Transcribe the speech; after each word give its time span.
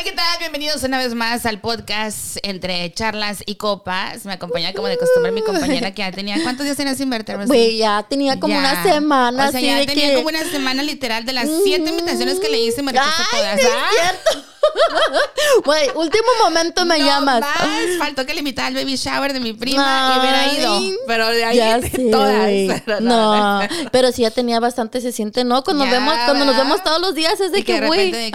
Hola, 0.00 0.08
¿qué 0.08 0.16
tal? 0.16 0.38
Bienvenidos 0.38 0.82
una 0.82 0.96
vez 0.96 1.14
más 1.14 1.44
al 1.44 1.60
podcast 1.60 2.38
entre 2.42 2.90
charlas 2.94 3.42
y 3.44 3.56
copas. 3.56 4.24
Me 4.24 4.32
acompaña 4.32 4.72
como 4.72 4.88
de 4.88 4.96
costumbre 4.96 5.30
mi 5.30 5.42
compañera 5.42 5.90
que 5.92 6.00
ya 6.00 6.10
tenía. 6.10 6.42
¿Cuántos 6.42 6.64
días 6.64 6.78
tenías 6.78 6.96
sin 6.96 7.10
verte? 7.10 7.36
Güey, 7.36 7.76
ya 7.76 8.06
tenía 8.08 8.40
como 8.40 8.54
Ya. 8.54 8.60
una 8.60 8.82
semana 8.82 9.48
O 9.48 9.50
sea, 9.50 9.60
ya 9.60 9.84
tenía 9.84 10.08
que... 10.08 10.14
como 10.14 10.28
una 10.28 10.42
semana 10.44 10.82
literal 10.82 11.26
de 11.26 11.34
las 11.34 11.50
siete 11.64 11.90
invitaciones 11.90 12.40
que 12.40 12.48
le 12.48 12.60
hice, 12.62 12.82
me 12.82 12.92
Ay, 12.92 12.96
todas. 13.30 13.56
no 13.56 13.60
es 13.60 13.74
¡Ah! 13.76 13.90
cierto. 13.92 14.46
Güey, 15.64 15.90
último 15.94 16.28
momento 16.42 16.84
me 16.84 16.98
No 16.98 17.04
llamas. 17.06 17.40
más, 17.40 17.58
faltó 17.98 18.24
que 18.24 18.32
le 18.34 18.38
invitara 18.40 18.68
al 18.68 18.74
baby 18.74 18.96
shower 18.96 19.32
de 19.32 19.40
mi 19.40 19.52
prima 19.52 19.82
y 19.82 20.12
Ay, 20.12 20.20
hubiera 20.20 20.52
ido. 20.54 20.96
Pero 21.06 21.28
de 21.28 21.44
ahí 21.44 21.56
ya 21.56 21.78
de 21.78 21.90
todas. 22.10 22.80
Pero 22.86 23.00
No, 23.00 23.60
pero 23.92 24.12
sí 24.12 24.22
ya 24.22 24.30
tenía 24.30 24.60
bastante, 24.60 25.00
se 25.00 25.12
siente, 25.12 25.44
¿no? 25.44 25.62
Cuando 25.64 25.84
Ya, 25.84 25.90
vemos, 25.92 26.14
cuando 26.24 26.44
nos 26.44 26.56
vemos 26.56 26.82
todos 26.82 27.00
los 27.00 27.14
días 27.14 27.38
es 27.40 27.52
de 27.52 27.60
Y 27.60 27.62
que 27.64 27.80
güey. 27.86 28.30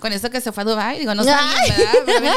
con 0.00 0.12
eso 0.12 0.30
que 0.30 0.40
se 0.40 0.52
fue 0.52 0.62
a 0.62 0.66
Dubai, 0.66 0.98
digo, 0.98 1.14
no 1.14 1.24
sabía. 1.24 1.54
¿verdad? 2.06 2.34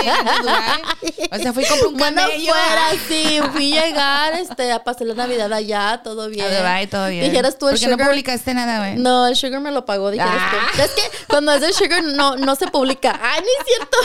A. 0.47 0.77
O 1.29 1.37
sea, 1.39 1.51
fui 1.51 1.63
y 1.63 1.67
compré 1.67 1.87
un 1.87 1.97
Bueno, 1.97 2.21
camello. 2.21 2.53
fuera, 2.53 2.83
sí, 3.09 3.39
fui 3.51 3.77
a 3.77 3.85
llegar 3.85 4.33
este, 4.35 4.71
a 4.71 4.83
pasar 4.83 5.07
la 5.07 5.13
Navidad 5.15 5.51
allá, 5.51 5.99
todo 6.03 6.29
bien. 6.29 6.45
A 6.45 6.57
Dubai, 6.57 6.87
todo 6.87 7.09
bien. 7.09 7.25
Dijeras 7.29 7.57
tú 7.57 7.67
el 7.67 7.73
¿Por 7.73 7.79
qué 7.81 7.87
no 7.87 7.93
sugar. 7.93 8.07
publicaste 8.07 8.53
nada, 8.53 8.77
güey? 8.79 8.95
No, 8.95 9.27
el 9.27 9.35
sugar 9.35 9.59
me 9.59 9.71
lo 9.71 9.85
pagó, 9.85 10.09
dijeras 10.11 10.33
Ah. 10.37 10.51
tú. 10.75 10.81
Es 10.81 10.91
que 10.91 11.01
cuando 11.27 11.51
es 11.53 11.61
el 11.63 11.73
sugar 11.73 12.03
no, 12.03 12.37
no 12.37 12.55
se 12.55 12.67
publica. 12.67 12.96
Ay, 13.03 13.41
no 13.41 13.47
es 13.47 13.67
cierto. 13.67 13.97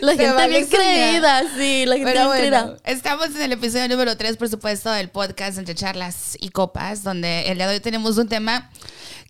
la 0.00 0.12
gente 0.12 0.32
vale 0.32 0.58
bien 0.58 0.68
creída, 0.68 1.42
sí, 1.56 1.86
la 1.86 1.96
gente 1.96 2.12
Pero 2.12 2.32
bien 2.32 2.50
bueno, 2.50 2.66
creída. 2.66 2.76
estamos 2.84 3.26
en 3.28 3.42
el 3.42 3.52
episodio 3.52 3.88
número 3.88 4.16
3, 4.16 4.36
por 4.36 4.48
supuesto, 4.48 4.90
del 4.90 5.08
podcast 5.08 5.58
Entre 5.58 5.74
Charlas 5.74 6.36
y 6.40 6.50
Copas, 6.50 7.02
donde 7.02 7.50
el 7.50 7.56
día 7.58 7.68
de 7.68 7.74
hoy 7.74 7.80
tenemos 7.80 8.18
un 8.18 8.28
tema 8.28 8.70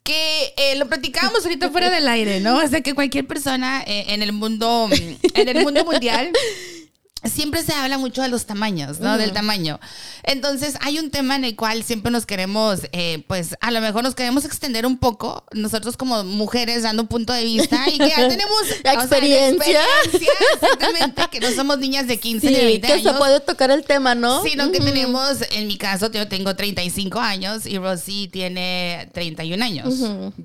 que 0.02 0.52
eh, 0.56 0.74
lo 0.76 0.88
platicábamos 0.88 1.44
ahorita 1.44 1.70
fuera 1.70 1.88
del 1.90 2.08
aire, 2.08 2.40
¿no? 2.40 2.58
O 2.58 2.66
sea, 2.68 2.80
que 2.80 2.94
cualquier 2.94 3.26
persona 3.26 3.82
eh, 3.86 4.06
en 4.08 4.22
el 4.22 4.32
mundo, 4.32 4.88
en 4.90 5.48
el 5.48 5.62
mundo 5.62 5.84
mundial, 5.84 6.30
siempre 7.24 7.62
se 7.62 7.72
habla 7.72 7.98
mucho 7.98 8.22
de 8.22 8.28
los 8.28 8.46
tamaños, 8.46 9.00
¿no? 9.00 9.16
Del 9.18 9.32
tamaño. 9.32 9.78
Entonces, 10.24 10.74
hay 10.80 10.98
un 10.98 11.10
tema 11.10 11.36
en 11.36 11.44
el 11.44 11.56
cual 11.56 11.82
siempre 11.84 12.10
nos 12.10 12.26
queremos, 12.26 12.80
eh, 12.92 13.24
pues, 13.28 13.56
a 13.60 13.70
lo 13.70 13.80
mejor 13.80 14.02
nos 14.02 14.14
queremos 14.14 14.44
extender 14.44 14.86
un 14.86 14.98
poco, 14.98 15.44
nosotros 15.52 15.96
como 15.96 16.24
mujeres 16.24 16.82
dando 16.82 17.02
un 17.02 17.08
punto 17.08 17.32
de 17.32 17.44
vista 17.44 17.84
y 17.88 17.98
que 17.98 18.08
ya 18.08 18.16
tenemos 18.28 18.54
sea, 18.66 18.94
la 18.94 19.02
Experiencia. 19.02 19.80
experiencia, 19.82 20.32
exactamente, 20.54 21.22
que 21.30 21.40
no 21.40 21.50
somos 21.52 21.78
niñas 21.78 22.06
de 22.06 22.18
15 22.18 22.46
ni 22.50 22.54
Sí, 22.56 22.64
20 22.64 22.86
que 22.86 22.92
años. 22.94 23.12
se 23.12 23.18
puede 23.18 23.40
tocar 23.40 23.70
el 23.70 23.84
tema, 23.84 24.14
¿no? 24.14 24.42
Sino 24.42 24.70
que 24.70 24.80
tenemos, 24.80 25.38
en 25.52 25.66
mi 25.66 25.76
caso, 25.78 26.10
yo 26.10 26.28
tengo 26.28 26.54
35 26.56 27.18
años 27.20 27.66
y 27.66 27.78
Rosy 27.78 28.28
tiene 28.28 29.08
31 29.12 29.64
años. 29.64 29.94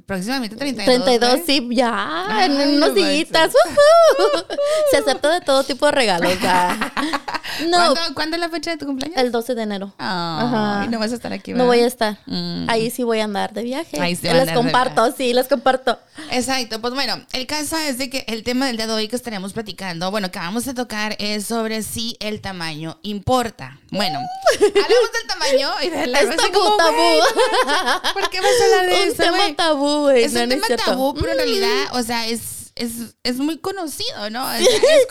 Próximamente 0.05 0.55
32. 0.55 1.03
32, 1.03 1.33
¿eh? 1.39 1.43
sí, 1.45 1.67
ya, 1.71 2.25
Ay, 2.29 2.45
en 2.45 2.79
no 2.79 2.87
unos 2.87 2.89
ujú. 2.91 2.97
Se 4.91 4.97
acepta 4.97 5.31
de 5.31 5.41
todo 5.41 5.63
tipo 5.63 5.85
de 5.85 5.91
regalos, 5.91 6.31
ya. 6.41 6.66
No, 7.69 7.77
¿Cuándo, 7.77 8.13
cuándo 8.13 8.35
es 8.35 8.39
la 8.41 8.49
fecha 8.49 8.71
de 8.71 8.77
tu 8.77 8.85
cumpleaños? 8.85 9.17
el 9.17 9.31
12 9.31 9.55
de 9.55 9.63
enero. 9.63 9.93
Ah, 9.97 10.75
Ajá. 10.79 10.85
y 10.85 10.89
no 10.89 10.99
vas 10.99 11.11
a 11.11 11.15
estar 11.15 11.33
aquí, 11.33 11.53
No 11.53 11.65
voy 11.65 11.79
a 11.79 11.87
estar. 11.87 12.19
Mm. 12.27 12.69
Ahí 12.69 12.91
sí 12.91 13.01
voy 13.03 13.19
a 13.19 13.23
andar 13.23 13.53
de 13.53 13.63
viaje. 13.63 13.99
Ahí 13.99 14.15
sí 14.15 14.27
les 14.27 14.51
comparto, 14.51 15.11
sí, 15.17 15.33
les 15.33 15.47
comparto. 15.47 15.97
Exacto, 16.29 16.79
pues 16.81 16.93
bueno, 16.93 17.19
el 17.33 17.47
caso 17.47 17.75
es 17.77 17.97
de 17.97 18.09
que 18.11 18.25
el 18.27 18.43
tema 18.43 18.67
del 18.67 18.77
día 18.77 18.85
de 18.85 18.93
hoy 18.93 19.07
que 19.07 19.15
estaremos 19.15 19.53
platicando, 19.53 20.11
bueno, 20.11 20.29
que 20.29 20.37
vamos 20.37 20.67
a 20.67 20.75
tocar 20.75 21.15
es 21.19 21.45
sobre 21.45 21.81
si 21.81 22.15
el 22.19 22.41
tamaño 22.41 22.99
importa. 23.01 23.79
Bueno, 23.89 24.19
hablamos 24.59 25.11
del 25.13 25.27
tamaño 25.27 25.69
y 25.83 25.89
de 25.89 26.07
la 26.07 26.19
Es 26.19 26.35
tabú, 26.35 26.51
como, 26.53 26.77
tabú. 26.77 26.95
no 26.95 28.13
¿Por 28.13 28.29
qué 28.29 28.39
vas 28.41 28.51
a 28.61 28.65
hablar 28.65 28.85
de 28.87 29.01
Un 29.03 29.07
eso, 29.07 29.23
tema 29.23 29.55
tabú, 29.55 29.99
güey. 30.01 30.23
Es 30.25 30.33
no, 30.33 30.41
un 30.43 30.49
tema 30.49 30.67
cierto. 30.67 30.85
tabú, 30.85 31.13
pero 31.15 31.27
en 31.31 31.33
Mm. 31.37 31.39
realidad, 31.39 31.85
o 31.93 32.03
sea, 32.03 32.27
es, 32.27 32.41
es, 32.79 33.15
es 33.23 33.37
muy 33.37 33.57
conocido, 33.59 34.29
¿no? 34.29 34.43
O 34.49 34.49
sea, 34.49 34.59
es 34.59 34.61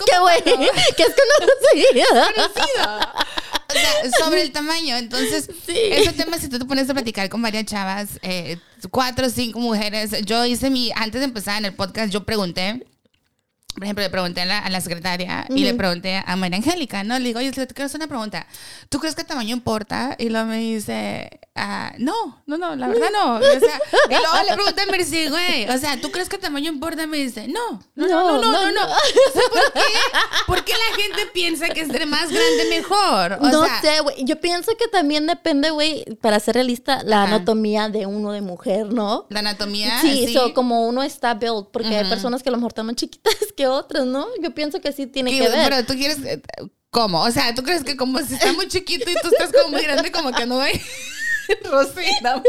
¿Qué, 0.05 0.13
cuando- 0.45 0.73
¿Qué 0.97 1.03
es 1.03 1.15
conocido? 1.15 2.25
conocido. 2.35 3.01
O 3.69 3.73
sea, 3.73 4.25
sobre 4.25 4.43
el 4.43 4.53
tamaño. 4.53 4.97
Entonces, 4.97 5.51
Sí. 5.67 5.75
ese 5.77 6.13
tema, 6.13 6.39
si 6.39 6.49
tú 6.49 6.59
te 6.59 6.65
pones 6.65 6.89
a 6.89 6.95
platicar 6.95 7.29
con 7.29 7.43
varias 7.43 7.65
chavas, 7.67 8.11
eh, 8.23 8.59
cuatro 8.91 9.27
o 9.27 9.31
cinco 9.31 9.59
mujeres, 9.59 10.13
yo 10.25 10.45
hice 10.45 10.71
mi, 10.71 10.93
antes 10.95 11.21
de 11.21 11.25
empezar 11.27 11.59
en 11.59 11.65
el 11.67 11.75
podcast, 11.75 12.13
yo 12.13 12.25
pregunté. 12.25 12.87
Por 13.77 13.85
ejemplo, 13.85 14.03
le 14.03 14.09
pregunté 14.09 14.41
a 14.41 14.47
la, 14.47 14.59
a 14.61 14.71
la 14.71 14.81
secretaria 14.81 15.47
y 15.51 15.63
le 15.65 15.75
pregunté 15.75 16.23
a 16.25 16.35
María 16.37 16.57
Angélica, 16.57 17.05
¿no? 17.05 17.19
Le 17.19 17.27
digo, 17.27 17.41
oye, 17.41 17.53
te 17.53 17.67
quiero 17.67 17.85
hacer 17.85 17.99
una 17.99 18.09
pregunta. 18.09 18.47
¿Tú 18.89 18.99
crees 18.99 19.15
que 19.15 19.21
el 19.21 19.27
tamaño 19.27 19.55
importa? 19.55 20.17
Y 20.19 20.31
luego 20.31 20.47
me 20.47 20.57
dice, 20.57 21.41
ah, 21.55 21.93
no, 21.99 22.43
no, 22.47 22.57
no, 22.57 22.75
la 22.75 22.89
verdad 22.89 23.09
no. 23.13 23.35
O 23.37 23.41
sea, 23.41 23.81
y 24.09 24.15
luego 24.15 24.49
le 24.49 24.55
pregunté 24.55 24.81
a 24.81 24.87
Mercy, 24.87 25.29
güey, 25.29 25.69
o 25.69 25.77
sea, 25.77 26.01
¿tú 26.01 26.11
crees 26.11 26.31
que 26.31 26.37
el 26.37 26.43
tamaño 26.43 26.73
importa? 26.73 27.07
Me 27.07 27.19
dice, 27.19 27.49
no, 27.49 27.83
no, 27.95 28.07
no, 28.07 28.41
no, 28.41 28.41
no, 28.41 28.53
no. 28.53 28.73
no. 28.73 28.83
O 28.87 29.33
sea, 29.33 29.43
¿por 29.53 29.73
qué? 29.73 29.81
¿Por 30.47 30.65
qué 30.65 30.73
la 30.73 30.97
gente 30.97 31.27
piensa 31.35 31.69
que 31.69 31.81
entre 31.81 32.07
más 32.07 32.31
grande 32.31 32.65
mejor? 32.71 33.39
O 33.41 33.49
no 33.49 33.65
sea, 33.67 33.81
sé, 33.83 34.01
güey. 34.01 34.25
Yo 34.25 34.41
pienso 34.41 34.73
que 34.79 34.89
también 34.89 35.27
depende, 35.27 35.69
güey, 35.71 36.05
para 36.23 36.41
ser 36.41 36.55
realista, 36.55 37.03
la 37.03 37.25
Ajá. 37.25 37.35
anatomía 37.35 37.89
de 37.91 38.07
uno 38.07 38.33
de 38.33 38.41
mujer, 38.41 38.93
¿no? 38.93 39.27
la 39.29 39.41
anatomía. 39.41 40.01
Sí, 40.01 40.27
sí. 40.27 40.35
so, 40.35 40.55
como 40.55 40.87
uno 40.87 41.03
está 41.03 41.35
built, 41.35 41.69
porque 41.73 41.95
hay 41.97 42.09
personas 42.09 42.43
que 42.43 42.49
a 42.49 42.53
lo 42.53 42.59
mejor 42.59 42.71
están 42.71 42.87
más 42.87 42.97
chiquitas 42.97 43.35
que 43.57 43.66
otras, 43.69 44.05
¿no? 44.07 44.27
Yo 44.43 44.53
pienso 44.55 44.81
que 44.81 44.93
sí 44.93 45.07
tiene 45.07 45.31
¿Qué- 45.31 45.41
que 45.41 45.49
ver. 45.49 45.69
Pero 45.71 45.85
tú 45.87 45.95
quieres, 45.95 46.19
eh, 46.25 46.41
¿cómo? 46.91 47.23
O 47.23 47.31
sea, 47.31 47.55
¿tú 47.55 47.63
crees 47.63 47.85
que 47.85 47.97
como 47.97 48.19
si 48.21 48.35
está 48.35 48.53
muy 48.53 48.69
chiquito 48.69 49.11
y 49.11 49.15
tú 49.23 49.29
estás 49.29 49.53
como 49.53 49.71
muy 49.73 49.83
grande, 49.83 50.11
como 50.13 50.33
que 50.33 50.47
no 50.47 50.61
hay 50.61 50.81
Rosita? 51.65 52.43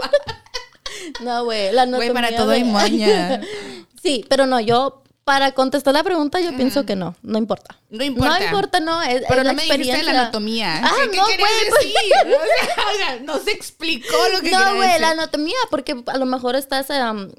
No, 1.22 1.44
güey, 1.46 1.72
la. 1.72 1.86
Güey, 1.86 2.12
para 2.14 2.36
todo 2.36 2.52
hay 2.52 2.64
maña. 2.64 3.42
sí, 4.04 4.26
pero 4.30 4.46
no, 4.48 4.60
yo, 4.60 5.04
para 5.24 5.52
contestar 5.52 5.94
la 5.94 6.04
pregunta, 6.04 6.40
yo 6.40 6.56
pienso 6.56 6.86
que 6.86 6.96
no, 6.96 7.16
no 7.22 7.38
importa. 7.38 7.78
No 7.90 8.04
importa. 8.04 8.40
No 8.40 8.46
importa, 8.46 8.80
no, 8.80 9.02
es, 9.04 9.24
Pero 9.28 9.42
es 9.42 9.44
no 9.48 9.52
la 9.52 9.54
me 9.54 9.64
dijiste 9.64 10.04
la 10.04 10.12
anatomía. 10.12 10.82
Ah, 10.84 10.92
¿Qué, 11.04 11.12
qué 11.12 11.18
no, 11.18 11.24
güey, 11.26 11.38
pues- 11.38 11.84
decir? 11.84 11.94
O 12.26 12.30
sea, 12.30 12.86
o 12.94 12.96
sea, 12.98 13.20
no 13.22 13.40
se 13.40 13.52
explicó 13.52 14.16
lo 14.34 14.42
que 14.42 14.52
No, 14.52 14.76
güey, 14.76 15.00
la 15.00 15.10
anatomía, 15.12 15.58
porque 15.70 15.96
a 16.08 16.18
lo 16.18 16.26
mejor 16.26 16.56
estás 16.56 16.88
um, 16.90 17.30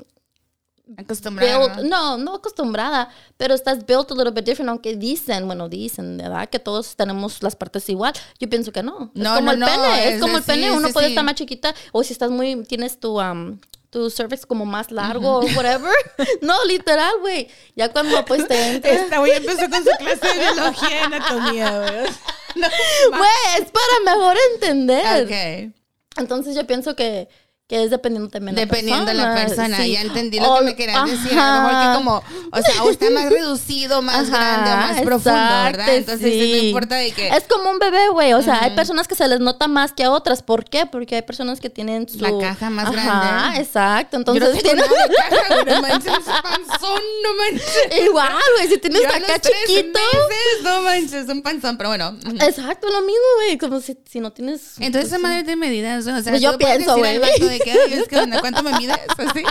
Acostumbrada. 0.96 1.58
built, 1.58 1.88
no, 1.88 2.16
no 2.18 2.36
acostumbrada, 2.36 3.08
pero 3.36 3.54
estás 3.54 3.84
built 3.84 4.10
a 4.10 4.14
little 4.14 4.32
bit 4.32 4.44
different, 4.44 4.70
aunque 4.70 4.96
dicen, 4.96 5.46
bueno, 5.46 5.68
dicen, 5.68 6.16
¿verdad? 6.16 6.48
Que 6.48 6.58
todos 6.58 6.96
tenemos 6.96 7.42
las 7.42 7.56
partes 7.56 7.88
igual. 7.88 8.12
Yo 8.38 8.48
pienso 8.48 8.72
que 8.72 8.82
no. 8.82 9.10
No, 9.14 9.30
es 9.30 9.36
como 9.36 9.46
no, 9.46 9.52
el 9.52 9.60
no, 9.60 9.66
pene, 9.66 10.08
es, 10.08 10.14
es 10.14 10.20
como 10.20 10.38
el 10.38 10.42
pene, 10.42 10.70
uno 10.72 10.88
sí, 10.88 10.92
puede 10.92 11.06
sí. 11.06 11.12
estar 11.12 11.24
más 11.24 11.34
chiquita, 11.34 11.74
o 11.92 12.02
si 12.02 12.12
estás 12.12 12.30
muy, 12.30 12.64
tienes 12.64 12.98
tu, 12.98 13.20
um, 13.20 13.58
tu 13.90 14.10
cervix 14.10 14.44
como 14.44 14.64
más 14.66 14.90
largo 14.90 15.38
o 15.38 15.46
whatever. 15.56 15.92
no, 16.42 16.64
literal, 16.64 17.12
güey. 17.20 17.48
Ya 17.74 17.90
cuando 17.90 18.24
pues 18.24 18.46
te 18.46 18.68
entres. 18.74 19.02
Esta 19.02 19.18
güey 19.18 19.32
empezó 19.32 19.68
con 19.70 19.84
su 19.84 19.90
clase 19.98 20.26
de 20.26 20.52
biología 20.52 20.90
y 20.90 21.04
anatomía, 21.04 21.78
güey. 21.78 22.10
No, 22.54 22.66
Güey, 23.10 23.62
es 23.62 23.70
para 23.70 24.16
mejor 24.16 24.36
entender. 24.54 25.24
ok. 25.24 25.72
Entonces 26.16 26.56
yo 26.56 26.66
pienso 26.66 26.96
que, 26.96 27.28
que 27.68 27.84
es 27.84 27.90
dependiendo 27.90 28.30
también 28.30 28.54
de 28.54 28.62
Dependiendo 28.64 29.04
de 29.04 29.12
la 29.12 29.34
persona, 29.34 29.76
sí. 29.76 29.92
ya 29.92 30.00
entendí 30.00 30.40
lo 30.40 30.50
O- 30.54 30.58
que 30.60 30.64
me 30.64 30.74
querías 30.74 31.04
decir. 31.04 31.38
A 31.38 31.56
lo 31.56 31.62
mejor 31.64 31.74
ajá. 31.74 31.92
que 31.92 31.98
como, 31.98 32.22
o 32.50 32.62
sea, 32.62 32.82
o 32.82 32.90
está 32.90 33.10
más 33.10 33.28
reducido, 33.28 34.00
más 34.00 34.30
Ajá, 34.30 34.38
grande 34.38 34.72
o 34.72 34.76
más 34.76 35.02
profundo, 35.02 35.38
¿verdad? 35.64 35.94
Entonces 35.94 36.32
sí, 36.32 36.50
no 36.52 36.56
importa 36.68 36.96
de 36.96 37.10
que 37.12 37.28
Es 37.28 37.44
como 37.44 37.70
un 37.70 37.78
bebé, 37.78 38.08
güey. 38.08 38.32
O 38.32 38.40
sea, 38.40 38.62
hay 38.64 38.74
personas 38.74 39.06
que 39.06 39.14
se 39.14 39.28
les 39.28 39.40
nota 39.40 39.68
más 39.68 39.92
que 39.92 40.04
a 40.04 40.10
otras. 40.10 40.42
¿Por 40.42 40.64
qué? 40.64 40.86
Porque 40.86 41.16
hay 41.16 41.22
personas 41.22 41.60
que 41.60 41.68
tienen 41.68 42.08
su... 42.08 42.18
La 42.20 42.38
caja 42.38 42.70
más 42.70 42.86
Ajá, 42.88 42.92
grande. 42.92 43.60
exacto. 43.60 44.16
yo 44.16 44.32
Entonces, 44.32 44.64
no 44.64 44.74
nada 44.74 45.06
de 45.06 45.14
caja, 45.14 45.64
no 45.66 45.82
manches, 45.82 46.12
panzón, 46.42 47.02
no 47.22 47.34
manches. 47.34 48.02
igual, 48.06 48.32
güey. 48.56 48.68
Si 48.68 48.78
tienes 48.78 49.02
Yo 49.02 49.08
acá 49.08 49.38
chiquito... 49.40 49.98
meses, 49.98 50.62
no 50.64 50.80
manches, 50.82 51.28
un 51.28 51.42
panzón, 51.42 51.76
pero 51.76 51.90
bueno. 51.90 52.16
Exacto, 52.40 52.88
lo 52.88 53.02
mismo, 53.02 53.26
güey. 53.44 53.58
Como 53.58 53.78
si, 53.82 53.94
si 54.10 54.20
no 54.20 54.32
tienes... 54.32 54.72
Entonces 54.78 55.10
esa 55.12 55.18
madre 55.18 55.42
de 55.42 55.54
medidas, 55.54 56.06
o 56.06 56.22
sea, 56.22 56.30
Pues 56.30 56.40
yo 56.40 56.56
pienso, 56.56 56.96
güey. 56.96 57.20
De 57.58 57.64
que, 57.64 57.72
"Ay, 57.72 57.92
es 57.94 58.08
que, 58.08 58.18
onda, 58.18 58.40
¿cuánto 58.40 58.62
me 58.62 58.72
mides? 58.78 58.96
Así. 59.18 59.42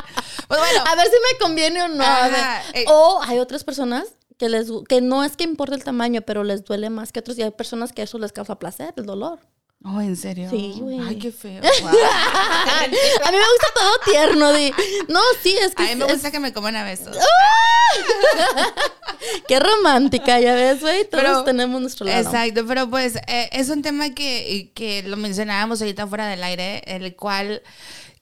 Pues 0.48 0.60
bueno, 0.60 0.84
A 0.88 0.96
ver 0.96 1.06
si 1.06 1.12
me 1.12 1.40
conviene 1.40 1.82
o 1.84 1.88
no. 1.88 2.04
Ajá, 2.04 2.62
eh. 2.74 2.86
O 2.88 3.22
hay 3.24 3.40
otras 3.40 3.64
personas 3.64 4.06
que 4.38 4.50
les 4.50 4.70
que 4.88 5.02
no 5.02 5.24
es 5.24 5.36
que 5.36 5.44
importa 5.44 5.76
el 5.76 5.84
tamaño, 5.84 6.22
pero 6.22 6.44
les 6.44 6.64
duele 6.64 6.90
más 6.90 7.12
que 7.12 7.20
otros. 7.20 7.38
Y 7.38 7.44
hay 7.44 7.52
personas 7.52 7.92
que 7.92 8.02
eso 8.04 8.18
les 8.20 8.32
causa 8.32 8.60
placer, 8.60 8.94
el 8.98 9.06
dolor. 9.06 9.40
Oh, 9.90 10.02
¿en 10.02 10.18
serio? 10.18 10.50
Sí, 10.50 10.76
güey. 10.82 11.00
Ay, 11.00 11.18
qué 11.18 11.32
feo. 11.32 11.62
a 11.64 11.66
mí 12.88 13.38
me 13.38 13.38
gusta 13.38 13.68
todo 13.74 13.92
tierno. 14.06 14.52
Di. 14.52 14.74
No, 15.08 15.22
sí, 15.42 15.56
es 15.62 15.74
que 15.74 15.84
A 15.84 15.86
mí 15.88 15.96
me 15.96 16.06
es- 16.08 16.12
gusta 16.14 16.30
que 16.32 16.40
me 16.40 16.52
coman 16.52 16.76
a 16.76 16.84
besos. 16.84 17.16
Qué 19.48 19.60
romántica, 19.60 20.40
ya 20.40 20.54
ves, 20.56 20.82
güey. 20.82 21.06
Todos 21.06 21.24
Pero- 21.24 21.44
tenemos 21.44 21.82
nuestro 21.82 22.06
lado. 22.06 22.22
Exacto, 22.22 22.66
pero 22.68 22.90
pues 22.90 23.16
eh, 23.28 23.50
es 23.54 23.70
un 23.70 23.82
tema 23.82 24.10
que, 24.14 24.72
que 24.74 25.04
lo 25.04 25.18
mencionábamos 25.18 25.82
ahorita 25.82 26.08
fuera 26.08 26.28
del 26.28 26.44
aire, 26.44 26.82
el 26.86 27.16
cual 27.16 27.62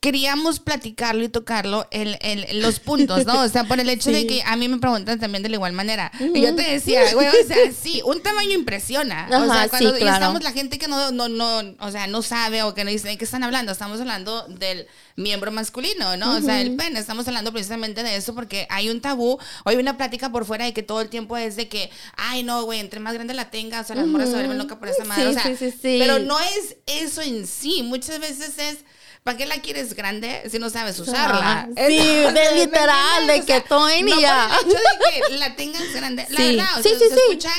queríamos 0.05 0.59
platicarlo 0.59 1.23
y 1.23 1.29
tocarlo 1.29 1.87
en, 1.89 2.15
en 2.21 2.61
los 2.61 2.79
puntos, 2.79 3.25
¿no? 3.25 3.41
O 3.41 3.49
sea, 3.49 3.63
por 3.63 3.79
el 3.79 3.89
hecho 3.89 4.11
de 4.11 4.27
que 4.27 4.43
a 4.45 4.55
mí 4.55 4.67
me 4.67 4.77
preguntan 4.77 5.19
también 5.19 5.41
de 5.41 5.49
la 5.49 5.55
igual 5.55 5.73
manera. 5.73 6.11
Y 6.19 6.41
yo 6.41 6.53
te 6.53 6.61
decía, 6.61 7.11
güey, 7.13 7.27
o 7.27 7.47
sea, 7.47 7.57
sí, 7.71 8.03
un 8.05 8.21
tamaño 8.21 8.51
impresiona. 8.51 9.27
o 9.31 9.51
sea, 9.51 9.67
cuando 9.67 9.95
estamos 9.95 10.43
la 10.43 10.51
gente 10.51 10.77
que 10.77 10.87
no, 10.87 11.11
no, 11.11 11.27
no, 11.27 11.75
o 11.79 11.89
sea, 11.89 12.05
no 12.05 12.21
sabe 12.21 12.61
o 12.61 12.75
que 12.75 12.83
no 12.83 12.91
dice 12.91 13.07
de 13.07 13.17
qué 13.17 13.25
están 13.25 13.43
hablando, 13.43 13.71
estamos 13.71 13.99
hablando 13.99 14.43
del 14.47 14.85
miembro 15.15 15.51
masculino, 15.51 16.15
¿no? 16.17 16.35
O 16.35 16.41
sea, 16.41 16.61
el 16.61 16.75
pene, 16.75 16.99
estamos 16.99 17.27
hablando 17.27 17.51
precisamente 17.51 18.03
de 18.03 18.15
eso 18.15 18.35
porque 18.35 18.67
hay 18.69 18.91
un 18.91 19.01
tabú, 19.01 19.39
o 19.63 19.69
hay 19.69 19.77
una 19.77 19.97
plática 19.97 20.31
por 20.31 20.45
fuera 20.45 20.65
de 20.65 20.73
que 20.73 20.83
todo 20.83 21.01
el 21.01 21.09
tiempo 21.09 21.35
es 21.35 21.55
de 21.55 21.67
que, 21.67 21.89
ay, 22.15 22.43
no, 22.43 22.63
güey, 22.63 22.79
entre 22.79 22.99
más 22.99 23.15
grande 23.15 23.33
la 23.33 23.49
tenga, 23.49 23.81
o 23.81 23.83
sea, 23.83 23.95
las 23.95 24.05
morras 24.05 24.29
se 24.29 24.35
vuelven 24.35 24.59
locas 24.59 24.77
por 24.77 24.87
esa 24.87 25.03
madre, 25.03 25.29
o 25.29 25.33
sea, 25.33 25.41
sí, 25.41 25.55
sí, 25.57 25.71
sí. 25.71 25.97
pero 25.97 26.19
no 26.19 26.39
es 26.39 26.77
eso 26.85 27.23
en 27.23 27.47
sí, 27.47 27.81
muchas 27.81 28.19
veces 28.19 28.59
es 28.59 28.77
¿Para 29.25 29.39
qué 29.39 29.47
la 29.47 29.59
quieres 29.59 29.95
grande 29.95 30.43
si 30.51 30.59
no 30.59 30.69
sabes 30.69 30.99
usarla? 30.99 31.67
sí, 31.75 31.97
de 31.97 32.55
literal, 32.57 33.25
de 33.25 33.43
que 33.43 33.59
Tony 33.61 34.03
no 34.03 34.21
ya. 34.21 34.49
Por 34.61 34.69
el 34.69 34.71
hecho 34.71 34.77
de 34.77 35.27
que 35.29 35.37
la 35.39 35.55
tengas 35.55 35.93
grande. 35.95 36.27
La 36.29 36.39
verdad, 36.45 36.67
o 36.77 36.83
sea, 36.83 36.91
sí, 36.91 36.99
sí, 36.99 37.09
se 37.09 37.15
escucha 37.15 37.49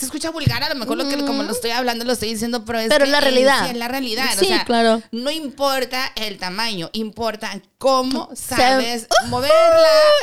se 0.00 0.06
escucha 0.06 0.30
vulgar, 0.30 0.62
a 0.62 0.70
lo 0.70 0.76
mejor 0.76 0.96
lo 0.96 1.06
que 1.06 1.22
como 1.26 1.42
lo 1.42 1.52
estoy 1.52 1.72
hablando 1.72 2.06
lo 2.06 2.14
estoy 2.14 2.30
diciendo, 2.30 2.64
pero 2.64 2.78
es 2.78 2.88
pero 2.88 3.04
la 3.04 3.20
realidad. 3.20 3.70
Es 3.70 3.76
la 3.76 3.86
realidad. 3.86 4.24
Sí, 4.38 4.46
o 4.46 4.48
sea, 4.48 4.64
claro. 4.64 5.02
No 5.12 5.30
importa 5.30 6.10
el 6.16 6.38
tamaño, 6.38 6.88
importa 6.94 7.60
cómo 7.76 8.30
sabes 8.34 9.06
moverla 9.28 9.52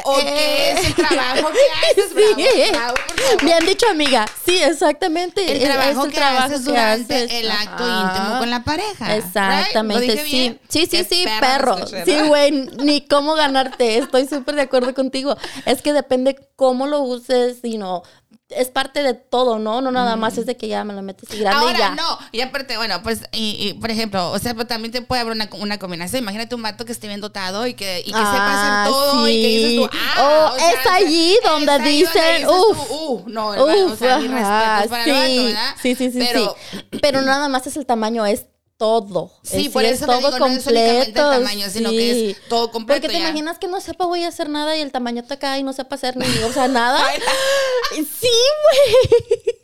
o 0.06 0.15
qué 0.18 0.71
es 0.71 0.85
el 0.88 0.95
trabajo 0.95 1.50
que 1.51 2.01
haces. 2.01 2.12
Sí. 2.15 3.45
Bien 3.45 3.65
dicho, 3.68 3.88
amiga. 3.88 4.25
Sí, 4.45 4.57
exactamente. 4.57 5.51
El 5.51 5.62
trabajo 5.62 6.06
que 6.06 6.15
trabajo 6.15 6.45
haces 6.45 6.65
durante 6.65 7.39
el 7.39 7.51
acto 7.51 7.83
íntimo 7.83 8.39
con 8.39 8.50
la 8.50 8.63
pareja. 8.63 9.15
Exactamente, 9.15 10.25
sí. 10.25 10.59
Sí, 10.68 10.88
sí, 10.89 11.06
sí, 11.07 11.25
perro. 11.39 11.77
Sí, 11.85 12.18
güey, 12.27 12.51
ni 12.51 13.01
cómo 13.01 13.35
ganarte. 13.35 14.00
Estoy 14.00 14.27
súper 14.27 14.56
de 14.56 14.63
acuerdo 14.63 14.95
contigo. 14.95 15.38
Es 15.68 15.83
que 15.83 15.94
depende 15.94 16.35
cómo 16.56 16.88
lo 16.88 17.01
uses, 17.01 17.59
y 17.62 17.77
no 17.77 18.01
es 18.50 18.70
parte 18.70 19.04
de 19.04 19.14
todo, 19.14 19.60
¿no? 19.60 19.82
No 19.82 19.92
nada 19.92 20.16
más 20.16 20.38
es 20.38 20.46
de 20.46 20.56
que 20.56 20.68
ya 20.70 20.84
me 20.86 20.94
lo 20.94 21.02
metes 21.02 21.34
y 21.34 21.40
grande 21.40 21.60
Ahora, 21.60 21.76
y 21.76 21.80
ya. 21.80 21.96
no, 21.96 22.18
y 22.32 22.42
aparte, 22.42 22.78
bueno, 22.78 23.04
pues, 23.04 23.24
y, 23.34 23.74
por 23.74 23.92
ejemplo, 23.92 24.32
o 24.32 24.40
sea, 24.40 24.54
pues, 24.54 24.68
también 24.68 24.92
te 24.92 25.02
puede 25.02 25.22
haber 25.22 25.34
una, 25.34 25.50
una 25.60 25.78
combinación. 25.78 26.24
Imagínate 26.24 26.56
un 26.56 26.62
vato 26.62 26.86
que 26.86 26.94
esté 26.94 27.08
bien 27.08 27.20
dotado 27.20 27.68
y 27.68 27.74
que, 27.74 28.00
y 28.00 28.06
que 28.06 28.12
sepa 28.12 28.24
hacer 28.24 28.72
ah, 28.72 28.86
todo 28.88 29.28
y 29.28 29.42
que 29.42 29.48
dices 29.48 29.76
tú, 29.76 29.98
ah, 30.16 30.54
oh, 30.54 30.58
es 30.58 30.92
allí 30.92 31.38
donde 31.44 31.80
dicen, 31.80 32.48
uff, 32.48 32.92
uh, 32.92 33.24
no, 33.28 33.50
uf, 33.50 33.92
o 33.92 33.96
sea, 33.98 34.18
mi 34.20 34.28
respeto 34.28 34.90
para 34.90 35.04
sí, 35.04 35.10
el 35.10 35.16
vato, 35.16 35.44
¿verdad? 35.44 35.76
Sí, 35.82 35.96
sí, 35.96 36.12
sí, 36.12 36.20
Pero, 36.20 36.56
sí. 36.72 36.78
Pero 37.02 37.22
nada 37.22 37.50
más 37.50 37.68
es 37.68 37.76
el 37.76 37.86
tamaño, 37.86 38.26
es 38.26 38.46
todo. 38.77 39.33
Sí, 39.44 39.69
por 39.69 39.83
eso 39.83 40.06
todo 40.06 40.18
digo, 40.18 40.38
completo. 40.38 40.71
No 40.71 40.79
es 40.79 41.07
el 41.07 41.13
tamaño, 41.13 41.69
sino 41.69 41.89
que 41.89 42.31
es 42.31 42.38
todo 42.47 42.71
completo. 42.71 43.01
Porque 43.01 43.15
te 43.15 43.21
imaginas 43.21 43.57
que 43.57 43.68
no 43.68 43.81
sepa 43.81 44.06
voy 44.06 44.24
a 44.24 44.27
hacer 44.27 44.50
nada 44.50 44.77
y 44.77 44.81
el 44.81 44.91
tamaño 44.91 45.24
te 45.24 45.38
cae 45.38 45.59
y 45.59 45.63
no 45.63 45.74
sepa 45.74 45.95
hacer 45.95 46.15
ni, 46.15 46.25
o 46.44 46.53
sea, 46.53 46.68
nada. 46.68 47.03
sí, 47.91 48.29
güey. 48.63 49.57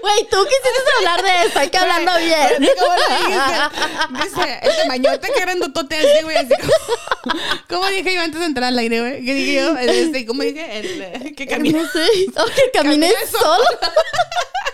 Güey, 0.00 0.28
tú 0.30 0.36
quisiste 0.44 0.90
hablar 0.98 1.22
de 1.22 1.46
esto, 1.46 1.58
hay 1.58 1.68
que 1.68 1.78
hablando 1.78 2.12
bien. 2.18 2.70
¿Cómo 2.78 4.22
Dice, 4.22 4.60
el 4.62 4.76
tamañote 4.76 5.32
que 5.32 5.40
grandotote 5.40 5.96
así, 5.96 6.22
güey, 6.22 6.36
así 6.36 6.54
como... 6.60 7.34
¿Cómo 7.68 7.86
dije 7.88 8.14
yo 8.14 8.20
antes 8.20 8.40
de 8.40 8.46
entrar 8.46 8.68
al 8.68 8.78
aire, 8.78 9.00
güey? 9.00 9.24
¿Qué 9.24 9.34
dije 9.34 9.54
yo? 9.54 9.76
Este, 9.76 10.26
¿Cómo 10.26 10.42
dije? 10.42 10.78
El, 10.78 11.34
que 11.34 11.46
camine. 11.46 11.82
No 11.82 11.88
sé. 11.88 12.06
Que 12.54 12.70
camine 12.72 13.12
solo. 13.30 13.64
Pinche 13.66 14.73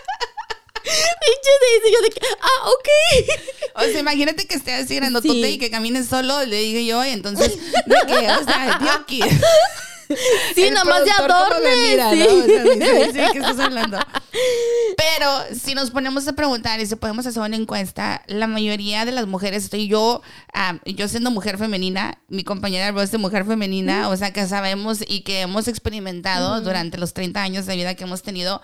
Daisy, 1.61 1.93
yo 1.93 2.01
de 2.01 2.09
que, 2.09 2.21
ah, 2.41 2.69
ok. 2.69 2.89
O 3.73 3.83
sea, 3.83 3.99
imagínate 3.99 4.45
que 4.45 4.55
esté 4.55 4.73
así 4.73 4.95
grandotote 4.95 5.49
y 5.49 5.57
que 5.57 5.71
camine 5.71 6.03
solo, 6.03 6.43
le 6.45 6.57
dije 6.57 6.85
yo, 6.85 7.03
y 7.05 7.09
entonces, 7.09 7.57
de 7.85 7.95
que, 8.07 8.31
o 8.31 8.43
sea, 8.43 8.79
aquí. 8.95 9.21
Sí, 10.55 10.69
nada 10.71 10.83
más 10.83 11.05
de 11.05 11.11
adorne. 11.11 11.69
sí. 12.11 12.75
¿no? 12.77 12.85
sí, 13.13 13.31
¿qué 13.31 13.39
estás 13.39 13.59
hablando? 13.59 13.97
Pero 14.97 15.57
si 15.57 15.73
nos 15.73 15.91
ponemos 15.91 16.27
a 16.27 16.33
preguntar 16.33 16.79
y 16.79 16.85
si 16.85 16.95
podemos 16.95 17.25
hacer 17.25 17.41
una 17.41 17.55
encuesta, 17.55 18.23
la 18.27 18.47
mayoría 18.47 19.05
de 19.05 19.11
las 19.11 19.27
mujeres, 19.27 19.63
estoy 19.63 19.87
yo, 19.87 20.21
ah, 20.53 20.79
yo 20.85 21.07
siendo 21.07 21.31
mujer 21.31 21.57
femenina, 21.57 22.19
mi 22.27 22.43
compañera 22.43 22.93
es 23.01 23.11
de 23.11 23.17
mujer 23.17 23.45
femenina, 23.45 24.09
o 24.09 24.17
sea, 24.17 24.31
que 24.33 24.45
sabemos 24.47 24.99
y 25.07 25.21
que 25.21 25.41
hemos 25.41 25.67
experimentado 25.67 26.61
durante 26.61 26.97
los 26.97 27.13
30 27.13 27.41
años 27.41 27.65
de 27.65 27.75
vida 27.75 27.95
que 27.95 28.03
hemos 28.03 28.21
tenido 28.21 28.61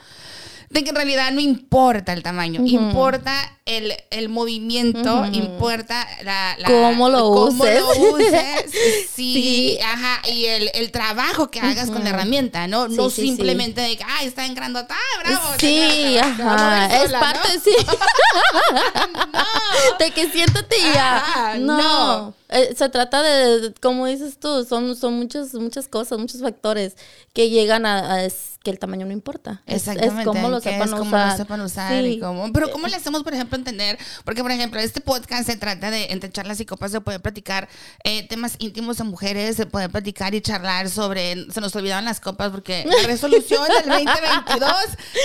de 0.69 0.83
que 0.83 0.89
en 0.89 0.95
realidad 0.95 1.31
no 1.31 1.39
importa 1.39 2.13
el 2.13 2.23
tamaño, 2.23 2.61
importa 2.65 3.33
el, 3.65 3.93
el 4.11 4.29
movimiento, 4.29 5.25
importa 5.31 6.07
la, 6.23 6.55
la, 6.59 6.67
cómo 6.67 7.09
lo 7.09 7.19
cómo 7.29 7.63
uses. 7.63 7.79
Lo 7.79 7.89
uses 8.13 8.71
sí, 9.13 9.79
ajá, 9.83 10.21
y 10.27 10.45
el, 10.45 10.69
el, 10.73 10.91
trabajo 10.91 11.49
que 11.49 11.59
hagas 11.59 11.89
con 11.89 12.03
la 12.03 12.09
herramienta, 12.09 12.67
¿no? 12.67 12.87
no 12.87 13.09
simplemente 13.09 13.81
de 13.81 13.97
que, 13.97 14.03
ay, 14.05 14.27
está 14.27 14.45
en 14.45 14.55
grandota, 14.55 14.95
bravo. 15.23 15.47
Sí, 15.59 16.17
ajá, 16.17 17.03
es 17.03 17.11
parte, 17.11 17.47
sí. 17.63 17.71
De 19.99 20.11
que 20.11 20.29
siéntate 20.31 20.75
ya. 20.93 21.55
no. 21.59 22.33
Eh, 22.49 22.73
se 22.75 22.87
trata 22.87 23.21
de, 23.23 23.73
como 23.81 24.05
dices 24.05 24.37
tú, 24.39 24.63
son, 24.63 24.95
son 24.95 25.15
muchas, 25.15 25.53
muchas 25.53 25.87
cosas, 25.87 26.17
muchos 26.17 26.41
factores 26.41 26.95
que 27.33 27.49
llegan 27.49 27.85
a, 27.85 28.25
que 28.63 28.71
el 28.71 28.79
tamaño 28.79 29.05
no 29.05 29.11
importa. 29.11 29.61
Exactamente. 29.65 30.21
Es, 30.21 30.25
cómo 30.25 30.49
lo 30.49 30.61
sepan 30.61 30.87
es 30.87 30.99
usar. 30.99 31.31
Lo 31.31 31.37
sepan 31.37 31.61
usar 31.61 32.05
y 32.05 32.19
cómo, 32.19 32.51
pero 32.53 32.71
¿cómo 32.71 32.87
le 32.87 32.95
hacemos, 32.95 33.23
por 33.23 33.33
ejemplo, 33.33 33.57
entender? 33.57 33.97
Porque, 34.23 34.41
por 34.43 34.51
ejemplo, 34.51 34.79
este 34.79 35.01
podcast 35.01 35.45
se 35.45 35.57
trata 35.57 35.91
de, 35.91 36.05
entre 36.11 36.31
charlas 36.31 36.59
y 36.61 36.65
copas, 36.65 36.93
de 36.93 37.01
poder 37.01 37.21
platicar 37.21 37.67
eh, 38.03 38.25
temas 38.27 38.55
íntimos 38.59 39.01
a 39.01 39.03
mujeres, 39.03 39.57
de 39.57 39.65
poder 39.65 39.89
platicar 39.89 40.33
y 40.33 40.39
charlar 40.39 40.89
sobre, 40.89 41.51
se 41.51 41.59
nos 41.59 41.75
olvidaban 41.75 42.05
las 42.05 42.21
copas, 42.21 42.49
porque 42.51 42.85
la 42.85 43.07
resolución 43.07 43.67
del 43.67 43.89
2022 43.89 44.73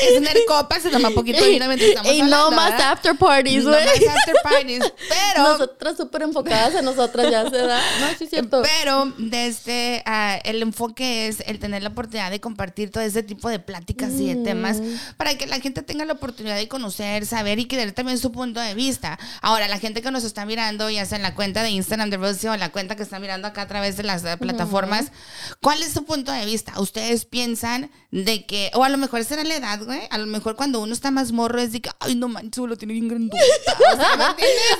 es 0.06 0.14
tener 0.14 0.36
copas, 0.48 0.82
se 0.82 0.90
toma 0.90 1.10
poquito 1.10 1.48
y, 1.48 1.56
estamos 1.56 2.12
y 2.12 2.22
no 2.22 2.50
más 2.50 2.80
after 2.80 3.16
parties, 3.16 3.64
güey. 3.64 3.84
No 3.84 4.06
más 4.06 4.16
after 4.16 4.34
parties, 4.42 4.92
pero... 5.08 5.42
Nosotras 5.52 5.96
súper 5.96 6.22
enfocadas 6.22 6.74
en 6.74 6.84
nosotros 6.84 7.11
ya 7.30 7.48
se 7.50 7.58
da. 7.58 7.80
No, 8.00 8.06
sí, 8.18 8.26
cierto. 8.26 8.62
Pero 8.62 9.12
desde 9.18 10.02
uh, 10.06 10.40
el 10.44 10.62
enfoque 10.62 11.28
es 11.28 11.42
el 11.46 11.58
tener 11.58 11.82
la 11.82 11.90
oportunidad 11.90 12.30
de 12.30 12.40
compartir 12.40 12.90
todo 12.90 13.02
ese 13.02 13.22
tipo 13.22 13.48
de 13.48 13.58
pláticas 13.58 14.12
y 14.12 14.34
de 14.34 14.42
temas 14.42 14.80
mm. 14.80 15.16
para 15.16 15.36
que 15.36 15.46
la 15.46 15.60
gente 15.60 15.82
tenga 15.82 16.04
la 16.04 16.14
oportunidad 16.14 16.56
de 16.56 16.68
conocer, 16.68 17.26
saber 17.26 17.58
y 17.58 17.66
querer 17.66 17.92
también 17.92 18.18
su 18.18 18.32
punto 18.32 18.60
de 18.60 18.74
vista. 18.74 19.18
Ahora, 19.40 19.68
la 19.68 19.78
gente 19.78 20.02
que 20.02 20.10
nos 20.10 20.24
está 20.24 20.46
mirando, 20.46 20.88
ya 20.90 21.06
sea 21.06 21.16
en 21.16 21.22
la 21.22 21.34
cuenta 21.34 21.62
de 21.62 21.70
Instagram 21.70 22.10
de 22.10 22.16
Rosy 22.16 22.48
o 22.48 22.56
la 22.56 22.70
cuenta 22.70 22.96
que 22.96 23.02
está 23.02 23.18
mirando 23.18 23.48
acá 23.48 23.62
a 23.62 23.68
través 23.68 23.96
de 23.96 24.02
las 24.02 24.22
plataformas, 24.38 25.12
¿cuál 25.60 25.82
es 25.82 25.92
su 25.92 26.04
punto 26.04 26.32
de 26.32 26.44
vista? 26.44 26.78
¿Ustedes 26.80 27.24
piensan 27.24 27.90
de 28.10 28.46
que, 28.46 28.70
o 28.74 28.84
a 28.84 28.88
lo 28.88 28.98
mejor 28.98 29.24
será 29.24 29.44
la 29.44 29.56
edad, 29.56 29.82
güey? 29.84 30.02
A 30.10 30.18
lo 30.18 30.26
mejor 30.26 30.56
cuando 30.56 30.80
uno 30.80 30.92
está 30.92 31.10
más 31.10 31.32
morro 31.32 31.60
es 31.60 31.72
de 31.72 31.80
que, 31.80 31.90
ay, 32.00 32.14
no 32.14 32.28
manches, 32.28 32.64
lo 32.64 32.76
tiene 32.76 32.94
bien 32.94 33.08
grandota. 33.08 33.42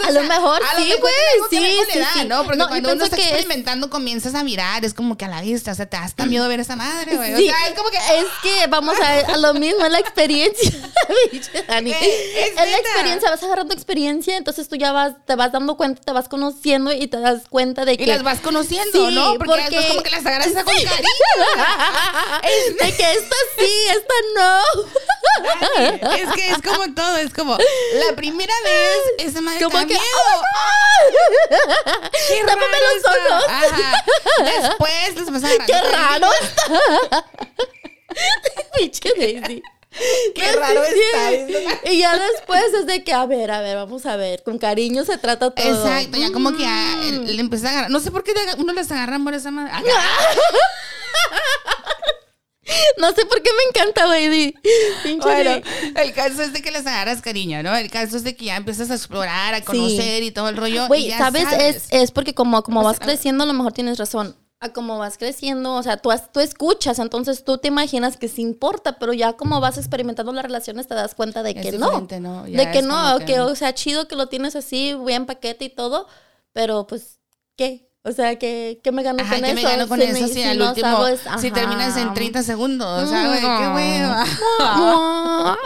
a 0.06 0.10
lo 0.10 0.22
mejor 0.24 0.60
sí, 0.76 0.92
güey. 1.00 1.12
Sí, 1.50 1.78
sí, 1.92 2.00
sí. 2.14 2.21
¿No? 2.24 2.44
Porque 2.44 2.58
cuando 2.58 2.92
uno 2.92 3.04
está 3.04 3.16
experimentando 3.16 3.90
comienzas 3.90 4.34
a 4.34 4.42
mirar, 4.42 4.84
es 4.84 4.94
como 4.94 5.16
que 5.16 5.24
a 5.24 5.28
la 5.28 5.40
vista, 5.40 5.72
o 5.72 5.74
sea, 5.74 5.86
te 5.86 5.96
da 5.96 6.04
hasta 6.04 6.26
miedo 6.26 6.46
ver 6.48 6.60
esa 6.60 6.76
madre, 6.76 7.16
güey. 7.16 7.34
o 7.34 7.38
sea, 7.38 7.68
es 7.68 7.74
como 7.74 7.90
que... 7.90 7.96
Es 7.96 8.26
que 8.42 8.66
vamos 8.68 8.96
a, 9.00 9.32
a 9.32 9.36
lo 9.36 9.54
mismo, 9.54 9.84
es 9.84 9.92
la 9.92 9.98
experiencia, 9.98 10.70
Dani. 11.68 11.92
Es, 11.92 12.54
la 12.54 12.78
experiencia, 12.78 13.30
vas 13.30 13.42
agarrando 13.42 13.74
experiencia, 13.74 14.36
entonces 14.36 14.68
tú 14.68 14.76
ya 14.76 14.92
vas, 14.92 15.14
te 15.26 15.34
vas 15.36 15.52
dando 15.52 15.76
cuenta, 15.76 16.00
te 16.02 16.12
vas 16.12 16.28
conociendo 16.28 16.92
y 16.92 17.06
te 17.06 17.18
das 17.18 17.42
cuenta 17.48 17.84
de 17.84 17.96
que... 17.96 18.04
Y 18.04 18.06
las 18.06 18.22
vas 18.22 18.40
conociendo, 18.40 19.10
¿no? 19.10 19.34
Porque, 19.34 19.76
es 19.76 19.86
como 19.86 20.02
que 20.02 20.10
las 20.10 20.24
agarras 20.24 20.52
con 20.52 20.64
cariño. 20.64 20.90
es 22.42 22.76
de 22.78 22.96
que 22.96 23.12
esta 23.12 23.36
sí, 23.58 23.70
esta 23.90 24.14
no. 24.36 24.62
es 26.12 26.32
que 26.34 26.50
es 26.50 26.58
como 26.62 26.94
todo, 26.94 27.16
es 27.16 27.32
como 27.32 27.56
la 27.56 28.16
primera 28.16 28.54
vez 28.64 29.28
esa 29.28 29.40
madre 29.40 29.62
como 29.62 29.78
que, 29.78 29.86
miedo. 29.86 30.00
Oh 30.02 30.42
¡Qué 32.12 32.42
raro 32.46 32.60
los 32.60 33.04
ojos! 33.04 33.44
Ajá. 33.48 34.04
Después 34.44 35.14
les 35.16 35.30
vas 35.30 35.44
a 35.44 35.48
¡Qué 35.66 35.80
raro 35.92 36.28
está! 36.40 37.24
Pinche 38.76 39.12
Daisy. 39.16 39.62
Qué 40.34 40.52
raro 40.52 40.82
está. 40.82 41.90
Y 41.90 41.98
ya 41.98 42.16
después 42.16 42.62
es 42.72 42.86
de 42.86 43.04
que, 43.04 43.12
a 43.12 43.26
ver, 43.26 43.50
a 43.50 43.60
ver, 43.60 43.76
vamos 43.76 44.06
a 44.06 44.16
ver. 44.16 44.42
Con 44.42 44.58
cariño 44.58 45.04
se 45.04 45.18
trata 45.18 45.50
todo. 45.50 45.66
Exacto, 45.66 46.18
ya 46.18 46.32
como 46.32 46.52
que 46.52 46.62
ya, 46.62 46.96
mm. 46.96 47.24
le 47.24 47.40
empieza 47.40 47.68
a 47.68 47.70
agarrar. 47.72 47.90
No 47.90 48.00
sé 48.00 48.10
por 48.10 48.24
qué 48.24 48.32
uno 48.58 48.72
les 48.72 48.90
agarra 48.90 49.18
por 49.22 49.34
esa 49.34 49.50
madre. 49.50 49.72
No 52.98 53.12
sé 53.12 53.24
por 53.26 53.42
qué 53.42 53.50
me 53.50 53.80
encanta, 53.80 54.06
baby. 54.06 54.54
bueno, 55.20 55.62
el 55.96 56.12
caso 56.12 56.42
es 56.42 56.52
de 56.52 56.62
que 56.62 56.70
les 56.70 56.86
agarras 56.86 57.22
cariño, 57.22 57.62
¿no? 57.62 57.74
El 57.76 57.90
caso 57.90 58.16
es 58.16 58.24
de 58.24 58.36
que 58.36 58.46
ya 58.46 58.56
empiezas 58.56 58.90
a 58.90 58.94
explorar, 58.94 59.54
a 59.54 59.62
conocer 59.62 60.22
y 60.22 60.30
todo 60.30 60.48
el 60.48 60.56
rollo. 60.56 60.86
Güey, 60.88 61.10
¿sabes? 61.10 61.46
Es, 61.58 61.88
es 61.90 62.10
porque 62.10 62.34
como, 62.34 62.62
como 62.62 62.82
vas 62.82 63.00
creciendo, 63.00 63.44
a 63.44 63.46
lo 63.46 63.52
mejor 63.52 63.72
tienes 63.72 63.98
razón. 63.98 64.36
A 64.60 64.72
como 64.72 64.96
vas 64.96 65.18
creciendo, 65.18 65.74
o 65.74 65.82
sea, 65.82 65.96
tú, 65.96 66.10
tú 66.32 66.38
escuchas, 66.38 67.00
entonces 67.00 67.44
tú 67.44 67.58
te 67.58 67.66
imaginas 67.66 68.16
que 68.16 68.28
sí 68.28 68.42
importa, 68.42 68.96
pero 68.96 69.12
ya 69.12 69.32
como 69.32 69.60
vas 69.60 69.76
experimentando 69.76 70.32
las 70.32 70.44
relaciones 70.44 70.86
te 70.86 70.94
das 70.94 71.16
cuenta 71.16 71.42
de 71.42 71.56
que 71.56 71.72
no. 71.72 72.06
no 72.20 72.44
de 72.44 72.70
que 72.70 72.82
no, 72.82 73.18
que, 73.26 73.40
o 73.40 73.56
sea, 73.56 73.74
chido 73.74 74.06
que 74.06 74.14
lo 74.14 74.28
tienes 74.28 74.54
así, 74.54 74.94
bien 75.04 75.26
paquete 75.26 75.64
y 75.64 75.68
todo, 75.68 76.06
pero 76.52 76.86
pues 76.86 77.18
¿qué? 77.56 77.91
O 78.04 78.10
sea, 78.10 78.36
¿qué, 78.36 78.80
qué 78.82 78.90
me 78.90 79.04
gano 79.04 79.18
con 79.22 79.28
¿qué 79.40 79.46
eso? 79.46 79.54
me 79.54 79.62
gano 79.62 79.86
con 79.86 80.00
si 80.00 80.06
eso 80.06 80.22
me- 80.26 80.28
si, 80.28 80.42
al 80.42 80.60
último, 80.60 80.88
sabes- 80.88 81.20
si 81.20 81.28
ajá. 81.46 81.54
terminas 81.54 81.96
en 81.96 82.12
30 82.14 82.42
segundos? 82.42 83.04
O 83.04 83.06
sea, 83.08 83.28
güey, 83.28 83.40
qué 83.40 83.46
hueva. 83.46 84.26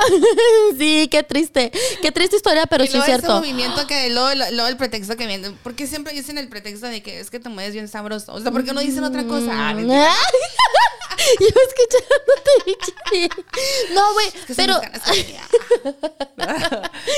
sí, 0.78 1.08
qué 1.10 1.22
triste. 1.22 1.72
Qué 2.02 2.12
triste 2.12 2.36
historia, 2.36 2.66
pero 2.66 2.84
y 2.84 2.88
sí 2.88 2.98
es 2.98 3.04
ese 3.04 3.12
cierto. 3.12 3.36
movimiento 3.36 3.86
que 3.86 4.10
luego, 4.10 4.28
luego 4.52 4.68
el 4.68 4.76
pretexto 4.76 5.16
que 5.16 5.26
viene, 5.26 5.52
porque 5.62 5.86
siempre 5.86 6.12
dicen 6.12 6.36
el 6.36 6.48
pretexto 6.48 6.86
de 6.88 7.02
que 7.02 7.20
es 7.20 7.30
que 7.30 7.40
te 7.40 7.48
mueves 7.48 7.72
bien 7.72 7.88
sabroso, 7.88 8.34
o 8.34 8.40
sea, 8.40 8.50
¿por 8.52 8.64
qué 8.64 8.74
no 8.74 8.80
dicen 8.80 9.04
otra 9.04 9.24
cosa? 9.26 9.50
Ah, 9.52 9.74
Mm. 9.74 9.88
Yo 11.40 11.46
escuchándote. 11.46 13.30
No, 13.94 14.12
güey, 14.12 14.26
Es 14.26 14.44
que 14.44 14.54
pero 14.54 14.78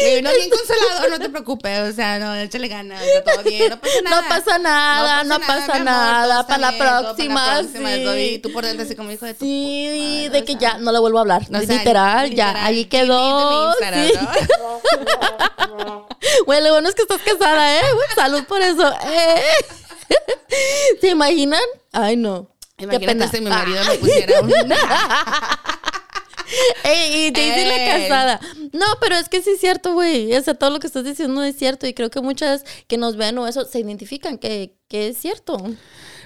mis 0.01 0.13
ganas 0.13 0.13
que 0.13 0.13
tenía. 0.13 0.19
Y 0.19 0.23
no 0.23 0.31
bien 0.33 0.51
consolado, 0.51 1.09
no 1.11 1.19
te 1.19 1.29
preocupes, 1.29 1.79
o 1.81 1.93
sea, 1.93 2.19
no, 2.19 2.35
échale 2.35 2.69
ganas, 2.69 3.03
todo 3.25 3.43
bien, 3.45 3.71
no 3.71 3.81
pasa 3.81 4.01
nada. 4.05 4.15
No 4.15 4.29
pasa 4.29 4.59
nada, 4.59 5.25
no 5.25 5.41
pasa 5.41 5.79
nada, 5.79 6.47
para 6.47 6.59
la 6.59 6.71
bien, 6.71 6.83
próxima, 6.83 7.35
para 7.45 7.63
la 7.63 7.69
próxima, 7.69 8.15
sí. 8.15 8.21
Y 8.35 8.39
tú 8.39 8.53
por 8.53 8.65
dentro 8.65 8.85
así 8.85 8.95
como 8.95 9.11
hijo 9.11 9.27
de 9.27 9.35
tu 9.35 9.45
sí, 9.45 10.25
puta 10.27 10.39
de 10.39 10.45
que 10.45 10.55
o 10.55 10.59
sea. 10.59 10.73
ya 10.73 10.79
no 10.79 10.93
le 10.93 10.99
vuelvo 10.99 11.19
a 11.19 11.21
hablar. 11.23 11.43
O 11.43 11.47
sea, 11.47 11.61
literal, 11.61 12.31
ya, 12.31 12.49
literal, 12.49 12.67
ahí 12.67 12.85
quedó. 12.87 13.73
sí. 13.75 14.13
¿no? 15.69 16.09
Güey, 16.47 16.63
lo 16.63 16.71
bueno 16.73 16.89
es 16.89 16.95
que 16.95 17.03
estás 17.03 17.21
casada, 17.23 17.77
¿eh? 17.77 17.83
Güey, 17.95 18.09
Salud 18.15 18.45
por 18.45 18.61
eso. 18.61 18.93
¿eh? 19.07 19.43
¿Se 21.01 21.09
imaginan? 21.09 21.63
Ay, 21.93 22.17
no. 22.17 22.49
Qué 22.77 22.85
Imagínate 22.85 23.07
pena. 23.07 23.31
si 23.31 23.41
mi 23.41 23.51
marido 23.51 23.85
me 23.85 23.95
pusiera 23.99 24.41
un... 24.41 24.53
Ey, 26.85 27.27
y 27.27 27.31
Daisy 27.31 27.65
la 27.65 27.77
Ey. 27.77 28.09
casada. 28.09 28.41
No, 28.73 28.87
pero 29.01 29.17
es 29.17 29.29
que 29.29 29.43
sí 29.43 29.51
es 29.51 29.61
cierto, 29.61 29.95
güey. 29.95 30.35
O 30.35 30.43
sea, 30.43 30.55
todo 30.55 30.71
lo 30.71 30.81
que 30.81 30.87
estás 30.87 31.05
diciendo 31.05 31.43
es 31.43 31.57
cierto. 31.57 31.87
Y 31.87 31.95
creo 31.95 32.11
que 32.11 32.21
muchas 32.21 32.65
que 32.87 32.97
nos 32.97 33.17
ven 33.17 33.39
o 33.39 33.47
eso 33.47 33.65
se 33.65 33.81
identifican 33.81 34.39
que, 34.39 34.75
que 34.89 35.09
es 35.09 35.19
cierto. 35.19 35.57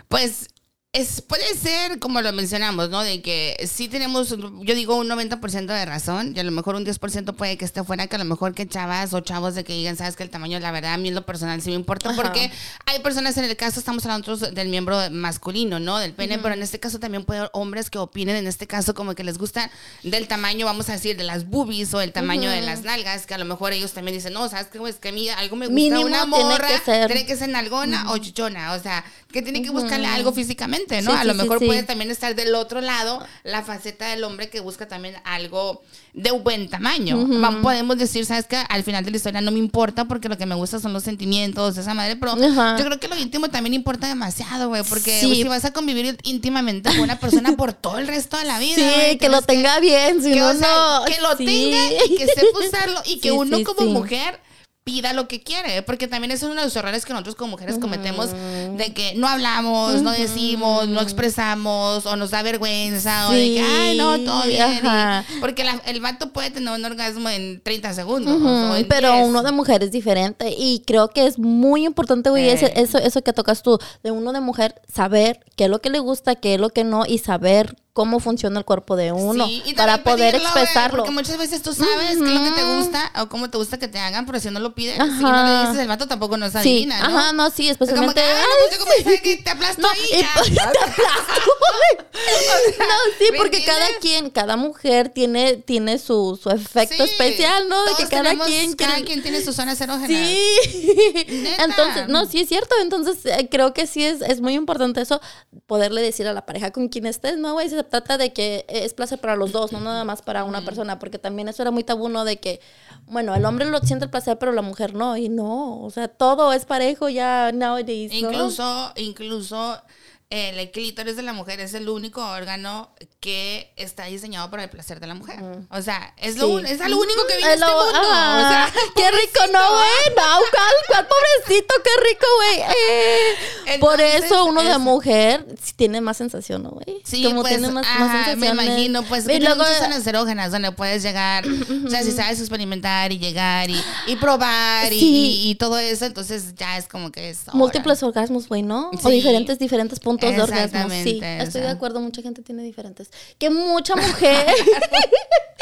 Pues 0.08 0.48
es, 0.94 1.22
puede 1.22 1.56
ser, 1.56 1.98
como 2.00 2.20
lo 2.20 2.30
mencionamos, 2.34 2.90
¿no? 2.90 3.02
De 3.02 3.22
que 3.22 3.56
sí 3.66 3.88
tenemos, 3.88 4.28
yo 4.28 4.74
digo 4.74 4.96
un 4.96 5.08
90% 5.08 5.64
de 5.64 5.86
razón 5.86 6.34
y 6.36 6.38
a 6.40 6.42
lo 6.42 6.50
mejor 6.50 6.74
un 6.74 6.84
10% 6.84 7.34
puede 7.34 7.56
que 7.56 7.64
esté 7.64 7.82
fuera, 7.82 8.08
que 8.08 8.16
a 8.16 8.18
lo 8.18 8.26
mejor 8.26 8.52
que 8.52 8.68
chavas 8.68 9.14
o 9.14 9.20
chavos 9.20 9.54
de 9.54 9.64
que 9.64 9.72
digan, 9.72 9.96
sabes 9.96 10.16
que 10.16 10.22
el 10.22 10.28
tamaño, 10.28 10.60
la 10.60 10.70
verdad, 10.70 10.92
a 10.92 10.96
mí 10.98 11.08
en 11.08 11.14
lo 11.14 11.24
personal 11.24 11.62
sí 11.62 11.70
me 11.70 11.76
importa, 11.76 12.10
Ajá. 12.10 12.20
porque 12.20 12.52
hay 12.84 12.98
personas 12.98 13.38
en 13.38 13.44
el 13.44 13.56
caso, 13.56 13.78
estamos 13.80 14.04
hablando 14.04 14.36
del 14.36 14.68
miembro 14.68 14.98
masculino, 15.10 15.80
¿no? 15.80 15.96
Del 15.96 16.12
pene, 16.12 16.38
pero 16.38 16.54
en 16.54 16.62
este 16.62 16.78
caso 16.78 17.00
también 17.00 17.24
puede 17.24 17.40
haber 17.40 17.50
hombres 17.54 17.88
que 17.88 17.96
opinen, 17.96 18.36
en 18.36 18.46
este 18.46 18.66
caso, 18.66 18.92
como 18.92 19.14
que 19.14 19.24
les 19.24 19.38
gusta 19.38 19.70
del 20.02 20.28
tamaño, 20.28 20.66
vamos 20.66 20.90
a 20.90 20.92
decir, 20.92 21.16
de 21.16 21.24
las 21.24 21.48
boobies 21.48 21.94
o 21.94 22.02
el 22.02 22.12
tamaño 22.12 22.50
de 22.50 22.60
las 22.60 22.82
nalgas, 22.82 23.24
que 23.24 23.32
a 23.32 23.38
lo 23.38 23.46
mejor 23.46 23.72
ellos 23.72 23.92
también 23.92 24.14
dicen, 24.18 24.34
no, 24.34 24.46
sabes 24.50 24.66
qué, 24.66 24.78
güey? 24.78 24.92
es 24.92 24.98
que 24.98 25.08
a 25.08 25.12
mí 25.12 25.30
algo 25.30 25.56
me 25.56 25.68
gusta, 25.68 25.74
Mínimo 25.74 26.02
una 26.02 26.26
tiene 26.26 26.44
morra, 26.44 26.68
que 26.68 26.78
ser. 26.84 27.06
tiene 27.06 27.24
que 27.24 27.34
ser 27.34 27.48
nalgona 27.48 28.12
o 28.12 28.18
chichona, 28.18 28.74
o 28.74 28.78
sea, 28.78 29.02
que 29.32 29.42
tiene 29.42 29.62
que 29.62 29.70
buscarle 29.70 30.06
algo 30.06 30.32
físicamente, 30.32 31.00
¿no? 31.02 31.10
Sí, 31.12 31.16
a 31.18 31.24
lo 31.24 31.32
sí, 31.32 31.38
mejor 31.40 31.58
sí, 31.58 31.66
puede 31.66 31.82
también 31.82 32.10
estar 32.10 32.34
del 32.34 32.54
otro 32.54 32.80
lado 32.80 33.24
la 33.44 33.62
faceta 33.62 34.06
del 34.08 34.22
hombre 34.24 34.48
que 34.50 34.60
busca 34.60 34.86
también 34.86 35.16
algo 35.24 35.82
de 36.12 36.30
buen 36.30 36.68
tamaño. 36.68 37.26
Va- 37.42 37.62
Podemos 37.62 37.96
decir, 37.98 38.26
¿sabes 38.26 38.46
qué? 38.46 38.62
Al 38.68 38.82
final 38.84 39.04
de 39.04 39.10
la 39.10 39.16
historia 39.16 39.40
no 39.40 39.50
me 39.50 39.58
importa 39.58 40.04
porque 40.04 40.28
lo 40.28 40.36
que 40.38 40.46
me 40.46 40.54
gusta 40.54 40.78
son 40.78 40.92
los 40.92 41.02
sentimientos, 41.02 41.76
esa 41.78 41.94
madre, 41.94 42.16
pero 42.16 42.32
Ajá. 42.32 42.76
yo 42.78 42.84
creo 42.84 43.00
que 43.00 43.08
lo 43.08 43.16
íntimo 43.16 43.48
también 43.48 43.74
importa 43.74 44.06
demasiado, 44.08 44.68
güey, 44.68 44.82
porque 44.88 45.18
si 45.20 45.42
vas 45.44 45.64
a 45.64 45.72
convivir 45.72 46.18
íntimamente 46.24 46.90
con 46.90 47.00
una 47.00 47.18
persona 47.18 47.56
por 47.56 47.72
todo 47.72 47.98
el 47.98 48.06
resto 48.06 48.36
de 48.36 48.44
la 48.44 48.58
vida, 48.58 48.74
Sí, 48.76 48.82
güey, 48.82 49.18
que 49.18 49.28
lo 49.28 49.40
tenga 49.42 49.80
bien, 49.80 50.22
si 50.22 50.32
que, 50.32 50.40
no, 50.40 50.48
o 50.50 50.54
sea, 50.54 50.68
no. 50.98 51.04
que 51.06 51.20
lo 51.20 51.36
tenga 51.36 51.78
y 52.06 52.16
que 52.16 52.26
sepa 52.26 52.58
usarlo 52.66 53.00
y 53.06 53.18
que 53.18 53.32
uno 53.32 53.62
como 53.64 53.86
mujer 53.90 54.38
pida 54.84 55.12
lo 55.12 55.28
que 55.28 55.40
quiere, 55.42 55.82
porque 55.82 56.08
también 56.08 56.32
eso 56.32 56.46
es 56.46 56.52
uno 56.52 56.60
de 56.60 56.66
los 56.66 56.74
errores 56.76 57.04
que 57.04 57.12
nosotros 57.12 57.36
como 57.36 57.52
mujeres 57.52 57.78
cometemos 57.78 58.30
de 58.32 58.92
que 58.92 59.14
no 59.14 59.28
hablamos, 59.28 60.02
no 60.02 60.10
decimos, 60.10 60.88
no 60.88 61.00
expresamos 61.00 62.04
o 62.04 62.16
nos 62.16 62.30
da 62.30 62.42
vergüenza 62.42 63.28
o 63.28 63.32
de 63.32 63.54
que, 63.54 63.62
ay, 63.62 63.96
no, 63.96 64.18
todo 64.20 64.42
bien. 64.44 64.80
y- 64.82 65.40
porque 65.40 65.62
la- 65.62 65.80
el 65.86 66.00
vato 66.00 66.32
puede 66.32 66.50
tener 66.50 66.72
un 66.74 66.84
orgasmo 66.84 67.28
en 67.28 67.60
30 67.62 67.92
segundos. 67.94 68.36
Ujú, 68.36 68.46
o 68.48 68.74
en 68.76 68.88
pero 68.88 69.12
10. 69.12 69.28
uno 69.28 69.42
de 69.44 69.52
mujer 69.52 69.82
es 69.84 69.92
diferente 69.92 70.52
y 70.58 70.82
creo 70.84 71.08
que 71.08 71.26
es 71.26 71.38
muy 71.38 71.84
importante, 71.84 72.30
güey, 72.30 72.48
Eh. 72.48 72.72
eso, 72.74 72.98
eso 72.98 73.22
que 73.22 73.32
tocas 73.32 73.62
tú, 73.62 73.78
de 74.02 74.10
uno 74.10 74.32
de 74.32 74.40
mujer, 74.40 74.74
saber 74.92 75.38
qué 75.56 75.64
es 75.64 75.70
lo 75.70 75.80
que 75.80 75.90
le 75.90 76.00
gusta, 76.00 76.34
qué 76.34 76.54
es 76.54 76.60
lo 76.60 76.70
que 76.70 76.82
no 76.82 77.04
y 77.06 77.18
saber 77.18 77.76
cómo 77.94 78.20
funciona 78.20 78.58
el 78.58 78.64
cuerpo 78.64 78.96
de 78.96 79.12
uno 79.12 79.46
Sí, 79.46 79.62
y 79.66 79.74
para 79.74 80.02
poder 80.02 80.32
pedirlo, 80.32 80.50
güey, 80.50 80.62
expresarlo. 80.64 80.96
Porque 80.98 81.10
muchas 81.12 81.36
veces 81.36 81.60
tú 81.60 81.74
sabes 81.74 82.06
qué 82.06 82.12
es 82.12 82.18
lo 82.18 82.42
que 82.44 82.50
te 82.52 82.64
gusta 82.76 83.12
o 83.20 83.28
cómo 83.28 83.50
te 83.50 83.58
gusta 83.58 83.78
que 83.78 83.86
te 83.86 83.98
hagan, 83.98 84.24
pero 84.24 84.40
si 84.40 84.50
no 84.50 84.60
lo 84.60 84.74
pides, 84.74 84.94
si 84.96 85.22
no 85.22 85.44
le 85.44 85.60
dices, 85.66 85.78
el 85.82 85.88
vato 85.88 86.06
tampoco 86.08 86.36
nos 86.38 86.52
Sí, 86.52 86.58
adivina, 86.58 87.06
¿no? 87.08 87.18
ajá, 87.18 87.32
no, 87.34 87.50
sí, 87.50 87.68
Es 87.68 87.76
como 87.76 87.90
especialmente... 87.90 88.20
que, 88.22 88.26
ay, 88.26 88.34
ay, 88.34 88.44
no, 88.48 88.54
pues 88.68 88.78
yo 88.78 88.84
como 88.84 89.10
sí. 89.16 89.22
que 89.22 89.36
te 89.42 89.50
aplasto 89.50 89.82
No, 89.82 89.88
ahí, 89.88 90.00
y- 90.10 90.20
te 90.54 90.60
aplasto, 90.62 91.50
güey. 91.58 92.06
No, 92.78 92.94
sí, 93.18 93.24
¿me 93.32 93.36
porque 93.38 93.64
cada 93.64 93.86
quien, 94.00 94.30
cada 94.30 94.56
mujer 94.56 95.08
tiene, 95.08 95.56
tiene 95.56 95.98
su, 95.98 96.38
su 96.42 96.50
efecto 96.50 97.04
Sí, 97.04 97.10
especial, 97.10 97.68
¿no? 97.68 97.84
De 97.84 97.90
que 97.96 98.06
cada 98.08 98.22
tenemos- 98.30 98.46
quien 98.46 98.74
cada 98.74 98.92
quiere- 98.94 99.06
quien 99.06 99.22
tiene 99.22 99.42
sus 99.44 99.56
zonas 99.56 99.80
erógenas. 99.80 100.08
Sí. 100.08 101.24
Neta. 101.28 101.64
Entonces, 101.64 102.08
no, 102.08 102.24
sí 102.26 102.40
es 102.40 102.48
cierto. 102.48 102.74
Entonces, 102.80 103.18
eh, 103.26 103.48
creo 103.50 103.74
que 103.74 103.86
sí 103.86 104.04
es, 104.04 104.20
es 104.22 104.40
muy 104.40 104.54
importante 104.54 105.00
eso, 105.00 105.20
poderle 105.66 106.00
decir 106.02 106.26
a 106.28 106.32
la 106.32 106.46
pareja 106.46 106.70
con 106.70 106.88
quien 106.88 107.06
estés, 107.06 107.38
no, 107.38 107.54
güey, 107.54 107.68
se 107.82 107.88
trata 107.88 108.18
de 108.18 108.32
que 108.32 108.64
es 108.68 108.94
placer 108.94 109.18
para 109.18 109.36
los 109.36 109.52
dos, 109.52 109.72
no 109.72 109.80
nada 109.80 110.04
más 110.04 110.22
para 110.22 110.44
una 110.44 110.64
persona, 110.64 110.98
porque 110.98 111.18
también 111.18 111.48
eso 111.48 111.62
era 111.62 111.70
muy 111.70 111.84
tabú, 111.84 112.08
¿no? 112.08 112.24
De 112.24 112.38
que, 112.38 112.60
bueno, 113.06 113.34
el 113.34 113.44
hombre 113.44 113.66
lo 113.66 113.78
siente 113.80 114.04
el 114.04 114.10
placer, 114.10 114.38
pero 114.38 114.52
la 114.52 114.62
mujer 114.62 114.94
no, 114.94 115.16
y 115.16 115.28
no, 115.28 115.80
o 115.82 115.90
sea, 115.90 116.08
todo 116.08 116.52
es 116.52 116.64
parejo 116.64 117.08
ya 117.08 117.50
nowadays, 117.52 118.12
¿no? 118.12 118.30
Incluso, 118.30 118.92
incluso 118.96 119.82
eh, 120.30 120.54
el 120.58 120.70
clítoris 120.70 121.14
de 121.16 121.22
la 121.22 121.34
mujer 121.34 121.60
es 121.60 121.74
el 121.74 121.86
único 121.90 122.24
órgano 122.26 122.90
que 123.20 123.70
está 123.76 124.04
diseñado 124.06 124.50
para 124.50 124.64
el 124.64 124.70
placer 124.70 124.98
de 124.98 125.06
la 125.06 125.12
mujer. 125.14 125.38
O 125.70 125.82
sea, 125.82 126.14
es 126.16 126.38
lo, 126.38 126.58
Sí. 126.58 126.64
es 126.68 126.78
lo 126.88 126.96
único 126.98 127.26
que 127.26 127.36
vive 127.36 127.48
en 127.52 127.62
este 127.62 127.66
mundo. 127.66 127.92
ajá. 128.00 128.36
O 128.36 128.48
sea, 128.48 128.72
qué 128.96 129.10
rico, 129.10 129.40
¿no, 129.52 129.58
güey? 129.72 130.16
No, 130.16 130.38
¿cuál, 130.50 130.74
cuál 130.88 131.06
pobrecito? 131.06 131.74
Qué 131.84 131.90
rico, 132.08 132.26
güey. 132.36 132.60
Eh, 132.62 133.34
Por 133.80 134.00
eso 134.00 134.44
uno 134.46 134.62
de 134.62 134.78
mujer 134.78 135.44
tiene 135.76 136.00
más 136.00 136.16
sensación, 136.16 136.62
¿no, 136.62 136.70
güey? 136.70 137.00
Sí, 137.04 137.22
Como 137.24 137.42
pues, 137.42 137.54
tiene 137.54 137.70
más, 137.72 137.84
ajá, 137.86 137.98
más 137.98 138.10
me 138.10 138.24
sensaciones. 138.46 138.64
imagino, 138.66 139.02
pues, 139.04 139.24
Y 139.24 139.28
que 139.28 139.40
luego, 139.40 139.64
zonas 139.78 140.06
erógenas 140.06 140.52
donde 140.52 140.72
puedes 140.72 141.02
llegar, 141.02 141.44
o 141.86 141.90
sea, 141.90 142.02
si 142.02 142.12
sabes 142.12 142.40
experimentar 142.40 143.12
y 143.12 143.18
llegar 143.18 143.68
y, 143.70 143.80
y 144.06 144.16
probar 144.16 144.92
y- 144.92 144.98
Sí. 145.00 145.40
y, 145.44 145.50
y 145.50 145.54
todo 145.56 145.78
eso, 145.78 146.04
entonces 146.04 146.54
ya 146.54 146.76
es 146.78 146.86
como 146.88 147.10
que 147.12 147.30
es... 147.30 147.40
múltiples 147.52 148.02
orgasmos, 148.02 148.48
güey, 148.48 148.62
¿no? 148.62 148.90
O 148.90 148.98
Sí. 148.98 149.10
diferentes, 149.10 149.58
diferentes 149.58 150.00
puntos 150.00 150.30
de 150.34 150.40
orgasmo. 150.42 150.88
Sí, 151.02 151.20
o 151.22 151.42
estoy 151.42 151.62
de 151.62 151.68
acuerdo, 151.68 152.00
mucha 152.00 152.22
gente 152.22 152.42
tiene 152.42 152.62
diferentes. 152.62 153.10
Que 153.38 153.50
mucha 153.50 153.96
mujer. 153.96 154.46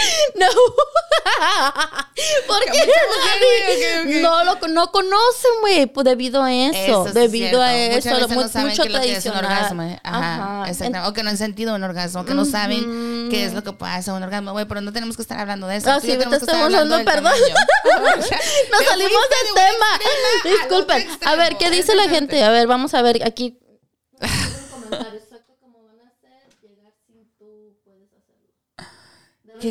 no. 0.37 0.47
Porque 2.47 2.71
mujer, 2.71 2.89
güey, 3.39 3.77
ok, 3.77 4.07
ok. 4.07 4.11
no 4.23 4.45
lo 4.45 4.69
no 4.69 4.91
conocen, 4.93 5.51
güey, 5.61 5.87
pues, 5.87 6.05
debido 6.05 6.43
a 6.43 6.53
eso. 6.53 6.73
Eso 6.75 7.03
sí 7.05 7.09
es 7.09 7.15
debido 7.15 7.63
a 7.63 7.75
eso, 7.77 8.00
Muchas 8.05 8.21
veces 8.21 8.37
mu- 8.37 8.43
no 8.43 8.49
saben 8.49 8.69
mucho 8.69 8.85
lo 8.85 9.01
que 9.01 9.17
es 9.17 9.27
un 9.27 9.33
orgasmo. 9.37 9.83
eh. 9.83 10.01
Ajá, 10.03 10.65
exactamente. 10.69 11.09
O 11.09 11.13
que 11.13 11.23
no 11.23 11.31
han 11.31 11.37
sentido 11.37 11.75
un 11.75 11.83
orgasmo, 11.83 12.25
que 12.25 12.35
no 12.35 12.45
saben 12.45 13.29
qué 13.31 13.45
es 13.45 13.55
lo 13.55 13.63
que 13.63 13.75
hacer 13.85 14.15
un 14.15 14.23
orgasmo. 14.23 14.53
Güey, 14.53 14.67
pero 14.67 14.81
no 14.81 14.93
tenemos 14.93 15.17
que 15.17 15.23
estar 15.23 15.39
hablando 15.39 15.67
de 15.67 15.77
eso. 15.77 15.91
Ah, 15.91 16.01
Tú 16.01 16.07
sí, 16.07 16.17
que 16.17 16.23
estar 16.25 16.35
estamos 16.35 16.65
hablando 16.65 17.05
perdón. 17.05 17.33
Nos 18.71 18.85
salimos 18.85 19.23
del 19.31 19.55
tema. 19.55 20.57
Disculpen. 20.59 21.09
A 21.27 21.35
ver, 21.37 21.57
¿qué 21.57 21.71
dice 21.71 21.95
la 21.95 22.09
gente? 22.09 22.43
A 22.45 22.51
ver, 22.51 22.67
vamos 22.67 22.95
a 22.95 23.03
ver 23.03 23.23
aquí. 23.25 23.59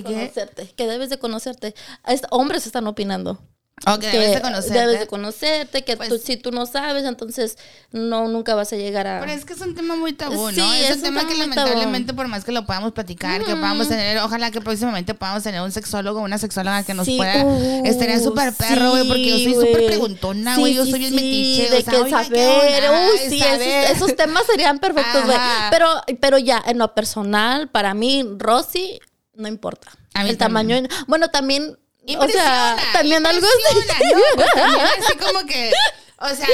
Conocerte, 0.03 0.67
que 0.75 0.87
debes 0.87 1.09
de 1.09 1.17
conocerte. 1.17 1.73
Es- 2.05 2.21
hombres 2.29 2.65
están 2.67 2.85
opinando. 2.87 3.39
Ok, 3.87 3.99
que 4.01 4.07
debes 4.11 4.33
de 4.35 4.41
conocerte. 4.41 4.79
debes 4.79 4.99
de 4.99 5.07
conocerte, 5.07 5.83
que 5.85 5.95
Pues- 5.97 6.09
tú, 6.09 6.17
si 6.17 6.35
tú 6.37 6.51
no 6.51 6.65
sabes, 6.65 7.05
entonces 7.05 7.57
no 7.91 8.27
nunca 8.27 8.53
vas 8.53 8.73
a 8.73 8.75
llegar 8.75 9.07
a... 9.07 9.19
Pero 9.21 9.31
es 9.31 9.45
que 9.45 9.53
es 9.53 9.61
un 9.61 9.73
tema 9.73 9.95
muy 9.95 10.13
tabú, 10.13 10.51
¿no? 10.51 10.51
Sí, 10.51 10.61
es, 10.83 10.89
es 10.89 10.97
un 10.97 10.97
un 10.97 11.03
tema 11.03 11.21
que 11.21 11.27
tema 11.33 11.45
muy 11.47 11.55
tabú. 11.55 11.67
lamentablemente, 11.69 12.13
por 12.13 12.27
más 12.27 12.43
que 12.43 12.51
lo 12.51 12.65
podamos 12.65 12.91
platicar, 12.91 13.39
que 13.43 13.55
podamos 13.55 13.87
tener, 13.87 14.17
ojalá 14.19 14.51
que 14.51 14.59
próximamente 14.61 15.13
podamos 15.13 15.43
tener 15.43 15.61
un 15.61 15.71
sexólogo 15.71 16.19
o 16.19 16.23
una 16.23 16.37
sexóloga 16.37 16.83
que 16.83 16.93
nos 16.93 17.05
Sí, 17.05 17.15
pueda. 17.17 17.43
uh, 17.45 17.85
estaría 17.85 18.19
súper 18.19 18.53
perro, 18.53 18.91
güey, 18.91 19.07
porque 19.07 19.25
yo 19.25 19.35
soy 19.37 19.45
sí, 19.45 19.53
súper 19.53 19.85
preguntona, 19.85 20.55
Sí, 20.55 20.61
güey. 20.61 20.73
yo 20.73 20.85
sí, 20.85 20.91
soy 20.91 21.05
sí, 21.05 21.15
metiche. 21.15 21.69
de 21.69 21.77
o 21.77 21.81
sea, 21.81 21.91
que 21.91 21.97
oiga, 21.99 22.23
¿qué 22.29 22.45
saber. 22.45 22.83
Uy, 23.13 23.29
sí, 23.29 23.39
saber. 23.39 23.61
esos, 23.85 23.95
esos 23.97 24.15
temas 24.17 24.43
serían 24.45 24.79
perfectos, 24.79 25.23
güey. 25.25 25.37
Pero, 25.71 25.87
pero 26.19 26.37
ya, 26.37 26.61
en 26.67 26.77
lo 26.79 26.93
personal, 26.93 27.69
para 27.69 27.93
mí, 27.93 28.25
Rosy, 28.37 28.99
no 29.35 29.47
importa. 29.47 29.87
A 30.13 30.23
mí 30.23 30.29
El 30.31 30.37
tamaño. 30.37 30.75
Bueno, 31.07 31.29
también. 31.29 31.77
O 32.17 32.27
sea, 32.27 32.75
Impresiona, 32.75 32.93
también 32.93 33.25
algo 33.25 33.45
así. 33.47 33.77
impresiona, 33.77 34.17
¿no? 34.17 34.21
Pues 34.35 34.51
también 34.53 34.85
así 34.99 35.17
como 35.17 35.45
que, 35.45 35.71
o 36.17 36.29
sea, 36.29 36.47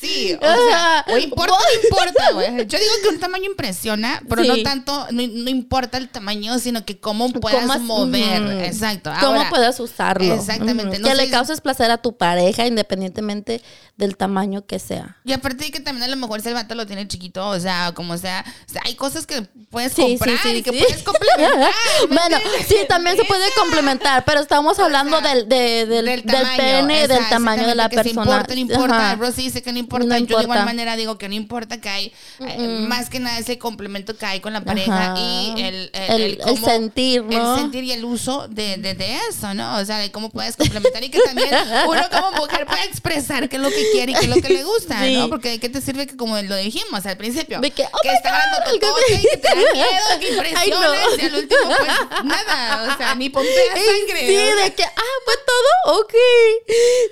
Sí, 0.00 0.36
o 0.40 0.68
sea, 0.68 1.04
o 1.08 1.18
importa 1.18 1.54
no 1.54 1.88
importa, 1.88 2.30
güey. 2.32 2.66
Yo 2.66 2.78
digo 2.78 2.92
que 3.02 3.08
un 3.08 3.18
tamaño 3.18 3.46
impresiona, 3.46 4.22
pero 4.28 4.44
no 4.44 4.62
tanto, 4.62 5.08
no, 5.10 5.22
importa 5.22 5.98
el 5.98 6.08
tamaño, 6.08 6.58
sino 6.60 6.84
que 6.84 7.00
cómo 7.00 7.32
puedas 7.32 7.80
mover. 7.80 8.64
Exacto. 8.64 9.10
cómo 9.20 9.48
puedas 9.50 9.80
usarlo. 9.80 10.34
Exactamente. 10.34 11.00
que 11.00 11.14
le 11.14 11.30
causes 11.30 11.60
placer 11.60 11.90
a 11.90 11.98
tu 11.98 12.16
pareja 12.16 12.66
independientemente 12.66 13.60
del 13.96 14.16
tamaño 14.16 14.64
que 14.66 14.78
sea. 14.78 15.16
Y 15.24 15.32
aparte 15.32 15.64
de 15.64 15.70
que 15.72 15.80
también 15.80 16.04
a 16.04 16.08
lo 16.08 16.16
mejor 16.16 16.40
si 16.40 16.48
el 16.48 16.54
vato 16.54 16.76
lo 16.76 16.86
tiene 16.86 17.08
chiquito, 17.08 17.48
o 17.48 17.58
sea, 17.58 17.92
como 17.94 18.16
sea, 18.18 18.44
hay 18.84 18.94
cosas 18.94 19.26
que 19.26 19.42
puedes 19.70 19.94
comprar 19.94 20.54
y 20.54 20.62
que 20.62 20.72
puedes 20.72 21.02
complementar. 21.02 21.72
bueno, 22.08 22.36
sí, 22.68 22.76
también 22.88 23.16
se 23.16 23.24
puede 23.24 23.46
complementar, 23.56 24.24
pero 24.24 24.40
estamos 24.40 24.78
hablando 24.78 25.20
del, 25.20 25.48
del, 25.48 25.88
del, 25.88 26.22
pene, 26.56 27.08
del 27.08 27.28
tamaño 27.28 27.66
de 27.66 27.74
la 27.74 27.88
persona. 27.88 28.22
importa, 28.22 28.54
no 28.54 28.60
importa. 28.60 29.16
Rosy 29.16 29.42
dice 29.42 29.60
que 29.60 29.72
no 29.72 29.78
importa. 29.78 29.87
Yo 29.88 30.36
de 30.36 30.42
igual 30.44 30.64
manera 30.64 30.96
digo 30.96 31.18
que 31.18 31.28
no 31.28 31.34
importa 31.34 31.80
que 31.80 31.88
hay, 31.88 32.12
eh, 32.40 32.84
más 32.88 33.10
que 33.10 33.20
nada 33.20 33.38
ese 33.38 33.58
complemento 33.58 34.16
que 34.16 34.26
hay 34.26 34.40
con 34.40 34.52
la 34.52 34.62
pareja 34.62 35.14
y 35.18 35.60
el, 35.60 35.90
el, 35.92 36.40
el, 36.46 36.58
sentir, 36.58 37.24
¿no? 37.24 37.54
El 37.54 37.60
sentir 37.60 37.84
y 37.84 37.92
el 37.92 38.04
uso 38.04 38.48
de, 38.48 38.76
de, 38.76 38.94
de, 38.94 39.18
eso, 39.28 39.54
¿no? 39.54 39.76
O 39.76 39.84
sea, 39.84 39.98
de 39.98 40.10
cómo 40.10 40.30
puedes 40.30 40.56
complementar 40.56 41.02
y 41.02 41.10
que 41.10 41.20
también 41.20 41.50
uno 41.88 42.02
como 42.10 42.32
mujer 42.32 42.66
pueda 42.66 42.84
expresar 42.84 43.48
qué 43.48 43.56
es 43.56 43.62
lo 43.62 43.70
que 43.70 43.90
quiere 43.92 44.12
y 44.12 44.14
qué 44.14 44.24
es 44.26 44.28
lo 44.28 44.42
que 44.42 44.48
le 44.48 44.64
gusta, 44.64 45.06
¿no? 45.06 45.28
Porque 45.28 45.50
¿de 45.50 45.60
qué 45.60 45.68
te 45.68 45.80
sirve 45.80 46.06
que 46.06 46.16
como 46.16 46.40
lo 46.40 46.56
dijimos 46.56 47.04
al 47.06 47.16
principio? 47.16 47.60
De 47.60 47.70
que, 47.70 47.84
oh 47.84 47.98
que 48.02 48.12
está 48.12 48.30
dando 48.30 48.74
y 48.74 48.78
que 48.78 49.36
te 49.38 49.48
da 49.48 49.54
miedo, 49.72 50.20
que 50.20 50.28
impresiones 50.34 51.18
y 51.18 51.26
al 51.26 51.34
último 51.34 51.60
pues 51.66 52.24
nada, 52.24 52.94
o 52.94 52.96
sea, 52.96 53.14
ni 53.14 53.28
pompea 53.28 53.74
sangre. 53.74 54.20
Sí, 54.20 54.62
de 54.62 54.74
que, 54.74 54.84
ah, 54.84 55.16
fue 55.24 55.34
todo, 55.46 56.00
ok. 56.00 56.14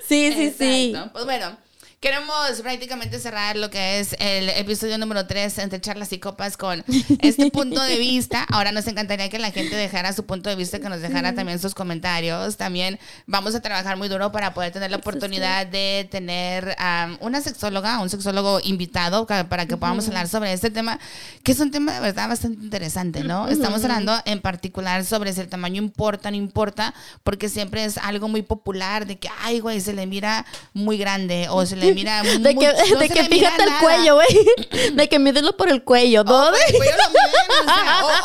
Sí, 0.07 0.33
sí, 0.33 0.55
sí. 0.57 0.95
Pues 1.11 1.25
bueno. 1.25 1.66
Queremos 1.99 2.61
prácticamente 2.61 3.17
cerrar 3.17 3.55
lo 3.55 3.71
que 3.71 3.99
es 3.99 4.15
el 4.19 4.49
episodio 4.49 4.99
número 4.99 5.25
3 5.25 5.57
entre 5.57 5.81
charlas 5.81 6.13
y 6.13 6.19
copas 6.19 6.55
con 6.55 6.85
este 7.19 7.49
punto 7.49 7.81
de 7.81 7.97
vista. 7.97 8.43
Ahora 8.51 8.71
nos 8.71 8.85
encantaría 8.85 9.29
que 9.29 9.39
la 9.39 9.49
gente 9.49 9.75
dejara 9.75 10.13
su 10.13 10.23
punto 10.23 10.47
de 10.47 10.55
vista, 10.55 10.77
que 10.77 10.89
nos 10.89 11.01
dejara 11.01 11.33
también 11.33 11.57
sus 11.57 11.73
comentarios. 11.73 12.55
También 12.55 12.99
vamos 13.25 13.55
a 13.55 13.61
trabajar 13.61 13.97
muy 13.97 14.09
duro 14.09 14.31
para 14.31 14.53
poder 14.53 14.71
tener 14.71 14.91
la 14.91 14.97
oportunidad 14.97 15.65
de 15.65 16.07
tener 16.11 16.75
una 17.19 17.41
sexóloga, 17.41 17.99
un 17.99 18.11
sexólogo 18.11 18.59
invitado 18.63 19.25
para 19.25 19.65
que 19.65 19.75
podamos 19.75 20.07
hablar 20.07 20.27
sobre 20.27 20.53
este 20.53 20.69
tema, 20.69 20.99
que 21.41 21.53
es 21.53 21.59
un 21.59 21.71
tema 21.71 21.93
de 21.93 21.99
verdad 21.99 22.29
bastante 22.29 22.63
interesante, 22.63 23.23
¿no? 23.23 23.47
Estamos 23.47 23.83
hablando 23.83 24.15
en 24.25 24.39
particular 24.39 25.03
sobre 25.03 25.33
si 25.33 25.41
el 25.41 25.49
tamaño 25.49 25.81
importa 25.81 26.29
o 26.29 26.31
no 26.31 26.37
importa, 26.37 26.93
porque 27.23 27.49
siempre 27.49 27.85
es 27.85 27.97
algo 27.97 28.27
muy 28.27 28.43
popular 28.43 29.07
de 29.07 29.17
que, 29.17 29.29
ay, 29.41 29.61
güey, 29.61 29.81
se 29.81 29.93
le 29.93 30.05
mira 30.05 30.45
muy 30.73 30.99
grande 30.99 31.47
o 31.49 31.65
se 31.65 31.75
le 31.75 31.86
mira 31.93 32.23
De 32.39 32.55
que, 32.55 32.67
de 32.67 33.09
que 33.09 33.23
fíjate 33.25 33.63
el 33.63 33.73
cuello, 33.79 34.15
güey. 34.15 34.91
De 34.93 35.09
que 35.09 35.19
mídelo 35.19 35.55
por 35.55 35.69
el 35.69 35.83
cuello. 35.83 36.23
¿Dónde? 36.23 36.59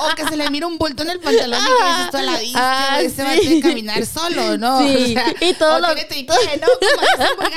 o, 0.00 0.14
que 0.14 0.26
se 0.26 0.36
le 0.36 0.50
mira 0.50 0.66
un 0.66 0.78
bulto 0.78 1.02
en 1.02 1.10
el 1.10 1.20
pantalón 1.20 1.60
y 1.60 2.04
que 2.04 2.10
toda 2.10 2.22
la 2.22 2.38
vista, 2.38 2.94
ah, 2.94 3.00
se 3.14 3.22
va 3.22 3.30
a 3.32 3.36
que 3.36 3.60
caminar 3.60 4.06
solo, 4.06 4.58
¿no? 4.58 4.80
Sí. 4.80 5.16
y 5.40 5.54
todo 5.54 5.78
lo... 5.80 5.94
tiene 5.94 6.26
¿no? 6.60 6.66
Como 7.36 7.48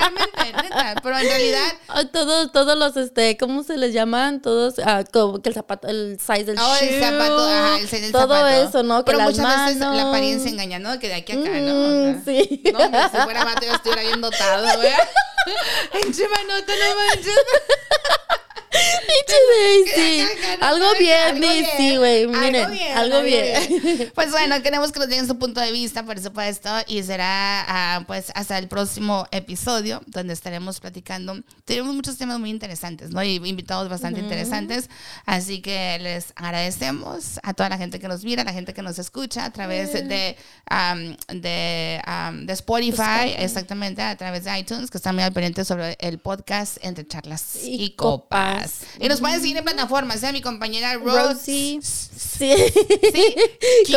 neta. 0.64 0.96
Pero 1.02 1.18
en 1.18 1.26
realidad... 1.26 1.74
Todos, 2.12 2.52
todos 2.52 2.78
los, 2.78 2.98
este, 2.98 3.38
¿cómo 3.38 3.64
se 3.64 3.78
les 3.78 3.94
llaman? 3.94 4.42
Todos, 4.42 4.76
ah, 4.86 5.04
como 5.12 5.42
que 5.42 5.50
el 5.50 5.56
zapato, 5.56 5.88
el 5.88 6.18
size 6.20 6.46
del 6.46 6.58
oh, 6.60 6.76
el 6.82 7.00
zapato, 7.00 7.48
ajá, 7.48 7.80
el 7.80 7.88
size 7.88 8.02
del 8.02 8.12
todo 8.12 8.36
zapato. 8.36 8.48
eso, 8.48 8.84
¿no? 8.84 9.06
Pero 9.06 9.20
muchas 9.20 9.66
veces 9.66 9.80
la 9.80 10.10
apariencia 10.10 10.50
engaña, 10.50 10.80
¿no? 10.80 11.00
Que 11.00 11.08
de 11.08 11.16
aquí 11.16 11.34
a 11.34 11.40
acá, 11.40 11.50
¿no? 11.50 11.74
Mm, 11.74 12.26
sí. 12.26 12.62
No, 12.72 12.80
si 12.80 13.18
fuera 13.24 13.46
mato 13.46 13.66
yo 13.66 13.74
estuviera 13.74 14.02
bien 14.02 14.22
dotado, 14.22 14.78
güey. 14.78 14.92
Encima 15.94 16.38
no 16.48 16.64
te 16.64 16.76
lo 16.78 16.86
Sí. 19.96 20.26
Algo 20.62 20.86
bien, 21.00 21.44
sí, 21.78 21.98
güey. 21.98 22.28
Miren, 22.28 22.72
algo 22.96 23.22
bien. 23.22 24.12
Pues 24.16 24.32
bueno, 24.32 24.62
queremos 24.62 24.92
que 24.92 25.00
nos 25.00 25.10
den 25.10 25.28
su 25.28 25.38
punto 25.38 25.60
de 25.60 25.72
vista, 25.72 26.04
por 26.04 26.20
supuesto, 26.20 26.70
y 26.88 27.04
será 27.04 27.66
ah, 27.68 28.04
pues 28.08 28.32
hasta 28.36 28.58
el 28.58 28.68
próximo 28.68 29.28
episodio, 29.32 30.02
donde 30.08 30.34
estaremos 30.34 30.80
platicando. 30.80 31.38
Tenemos 31.66 31.94
muchos 31.94 32.18
temas 32.18 32.40
muy 32.40 32.50
interesantes, 32.50 33.12
¿no? 33.12 33.24
Y 33.24 33.36
invitados 33.36 33.90
bastante 33.90 34.20
interesantes. 34.20 34.90
Así 35.26 35.62
que 35.62 35.98
les 36.00 36.34
agradecemos 36.36 37.40
a 37.44 37.54
toda 37.54 37.70
la 37.70 37.78
gente 37.78 38.00
que 38.00 38.08
nos 38.08 38.24
mira, 38.24 38.42
a 38.44 38.46
la 38.46 38.54
gente 38.54 38.74
que 38.74 38.82
nos 38.82 39.00
escucha 39.00 39.46
a 39.46 39.52
través 39.52 39.94
de, 39.94 40.38
de, 41.30 42.02
de 42.44 42.54
Spotify, 42.54 43.34
exactamente, 43.38 44.02
a 44.02 44.16
través 44.16 44.46
de 44.46 44.60
iTunes, 44.60 44.90
que 44.90 44.98
están 44.98 45.16
muy 45.16 45.24
al 45.24 45.34
pendiente 45.34 45.66
sobre 45.66 45.98
el 46.00 46.20
podcast 46.20 46.78
Entre 46.82 47.06
Charlas 47.08 47.60
y, 47.64 47.92
Copas. 47.92 48.75
Y 49.00 49.08
nos 49.08 49.20
pueden 49.20 49.42
seguir 49.42 49.58
en 49.58 49.64
plataformas, 49.64 50.24
¿eh? 50.24 50.32
Mi 50.32 50.42
compañera 50.42 50.96
Rosie. 50.96 51.80
Sí. 51.82 52.54
¿Sí? 53.14 53.36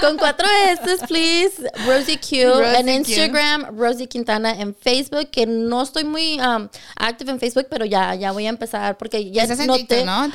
Con, 0.00 0.16
cuatro 0.16 0.46
S, 0.70 1.06
please. 1.06 1.52
Rosie 1.86 2.18
Q. 2.18 2.60
en 2.76 2.88
Instagram, 2.88 3.76
Rosie 3.76 4.06
Quintana. 4.06 4.58
En 4.58 4.74
Facebook, 4.74 5.30
que 5.30 5.46
no 5.46 5.82
estoy 5.82 6.04
muy 6.04 6.40
um, 6.40 6.68
active 6.96 7.30
en 7.30 7.38
Facebook, 7.38 7.66
pero 7.68 7.84
ya, 7.84 8.14
ya 8.14 8.32
voy 8.32 8.46
a 8.46 8.50
empezar 8.50 8.96
porque 8.96 9.30
ya 9.30 9.44
Estás 9.44 9.66
no 9.66 9.76
TikTok, 9.76 10.04
¿no? 10.04 10.30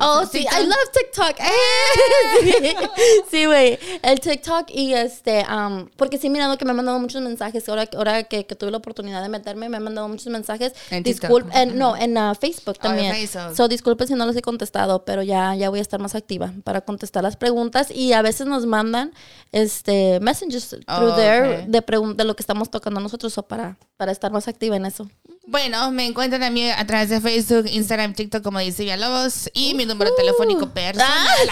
Oh, 0.00 0.26
sí. 0.26 0.40
I 0.40 0.64
love 0.64 0.90
TikTok. 0.92 1.40
Eh. 1.40 2.74
sí, 3.30 3.46
güey. 3.46 3.78
el 4.02 4.20
TikTok 4.20 4.70
y 4.70 4.94
este, 4.94 5.44
um, 5.44 5.88
porque 5.96 6.18
sí, 6.18 6.30
mirando 6.30 6.58
que 6.58 6.64
me 6.64 6.70
han 6.72 6.76
mandado 6.76 6.98
muchos 6.98 7.22
mensajes. 7.22 7.68
Ahora, 7.68 7.88
ahora 7.96 8.24
que, 8.24 8.46
que 8.46 8.54
tuve 8.54 8.70
la 8.70 8.78
oportunidad 8.78 9.22
de 9.22 9.28
meterme, 9.28 9.68
me 9.68 9.76
han 9.76 9.84
mandado 9.84 10.08
muchos 10.08 10.28
mensajes. 10.28 10.72
En 10.90 11.02
Disculpe, 11.02 11.66
no, 11.66 11.96
en 11.96 12.16
uh, 12.16 12.34
Facebook 12.34 12.57
también. 12.60 13.28
so, 13.28 13.68
disculpe 13.68 14.06
si 14.06 14.14
no 14.14 14.26
les 14.26 14.36
he 14.36 14.42
contestado, 14.42 15.04
pero 15.04 15.22
ya, 15.22 15.54
ya 15.54 15.70
voy 15.70 15.78
a 15.78 15.82
estar 15.82 16.00
más 16.00 16.14
activa 16.14 16.52
para 16.64 16.80
contestar 16.80 17.22
las 17.22 17.36
preguntas. 17.36 17.90
Y 17.90 18.12
a 18.12 18.22
veces 18.22 18.46
nos 18.46 18.66
mandan 18.66 19.12
este 19.52 20.20
messages 20.20 20.68
through 20.68 21.12
oh, 21.12 21.16
there 21.16 21.66
de, 21.66 22.14
de 22.14 22.24
lo 22.24 22.36
que 22.36 22.42
estamos 22.42 22.70
tocando 22.70 23.00
nosotros 23.00 23.36
o 23.38 23.42
para, 23.42 23.76
para 23.96 24.12
estar 24.12 24.32
más 24.32 24.48
activa 24.48 24.76
en 24.76 24.86
eso. 24.86 25.08
Bueno, 25.50 25.90
me 25.92 26.04
encuentran 26.04 26.42
a 26.42 26.50
mí 26.50 26.70
a 26.70 26.86
través 26.86 27.08
de 27.08 27.22
Facebook, 27.22 27.64
Instagram, 27.72 28.12
TikTok 28.12 28.42
como 28.42 28.58
dice 28.58 28.82
Villalobos 28.82 29.48
y 29.54 29.72
mi 29.72 29.86
número 29.86 30.14
telefónico 30.14 30.66
uh. 30.66 30.70
personal. 30.70 31.08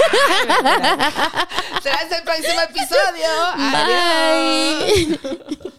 Será 1.83 1.97
hasta 1.97 2.19
el 2.19 2.25
próximo 2.25 2.61
episodio. 2.61 3.27
Adiós. 3.57 5.73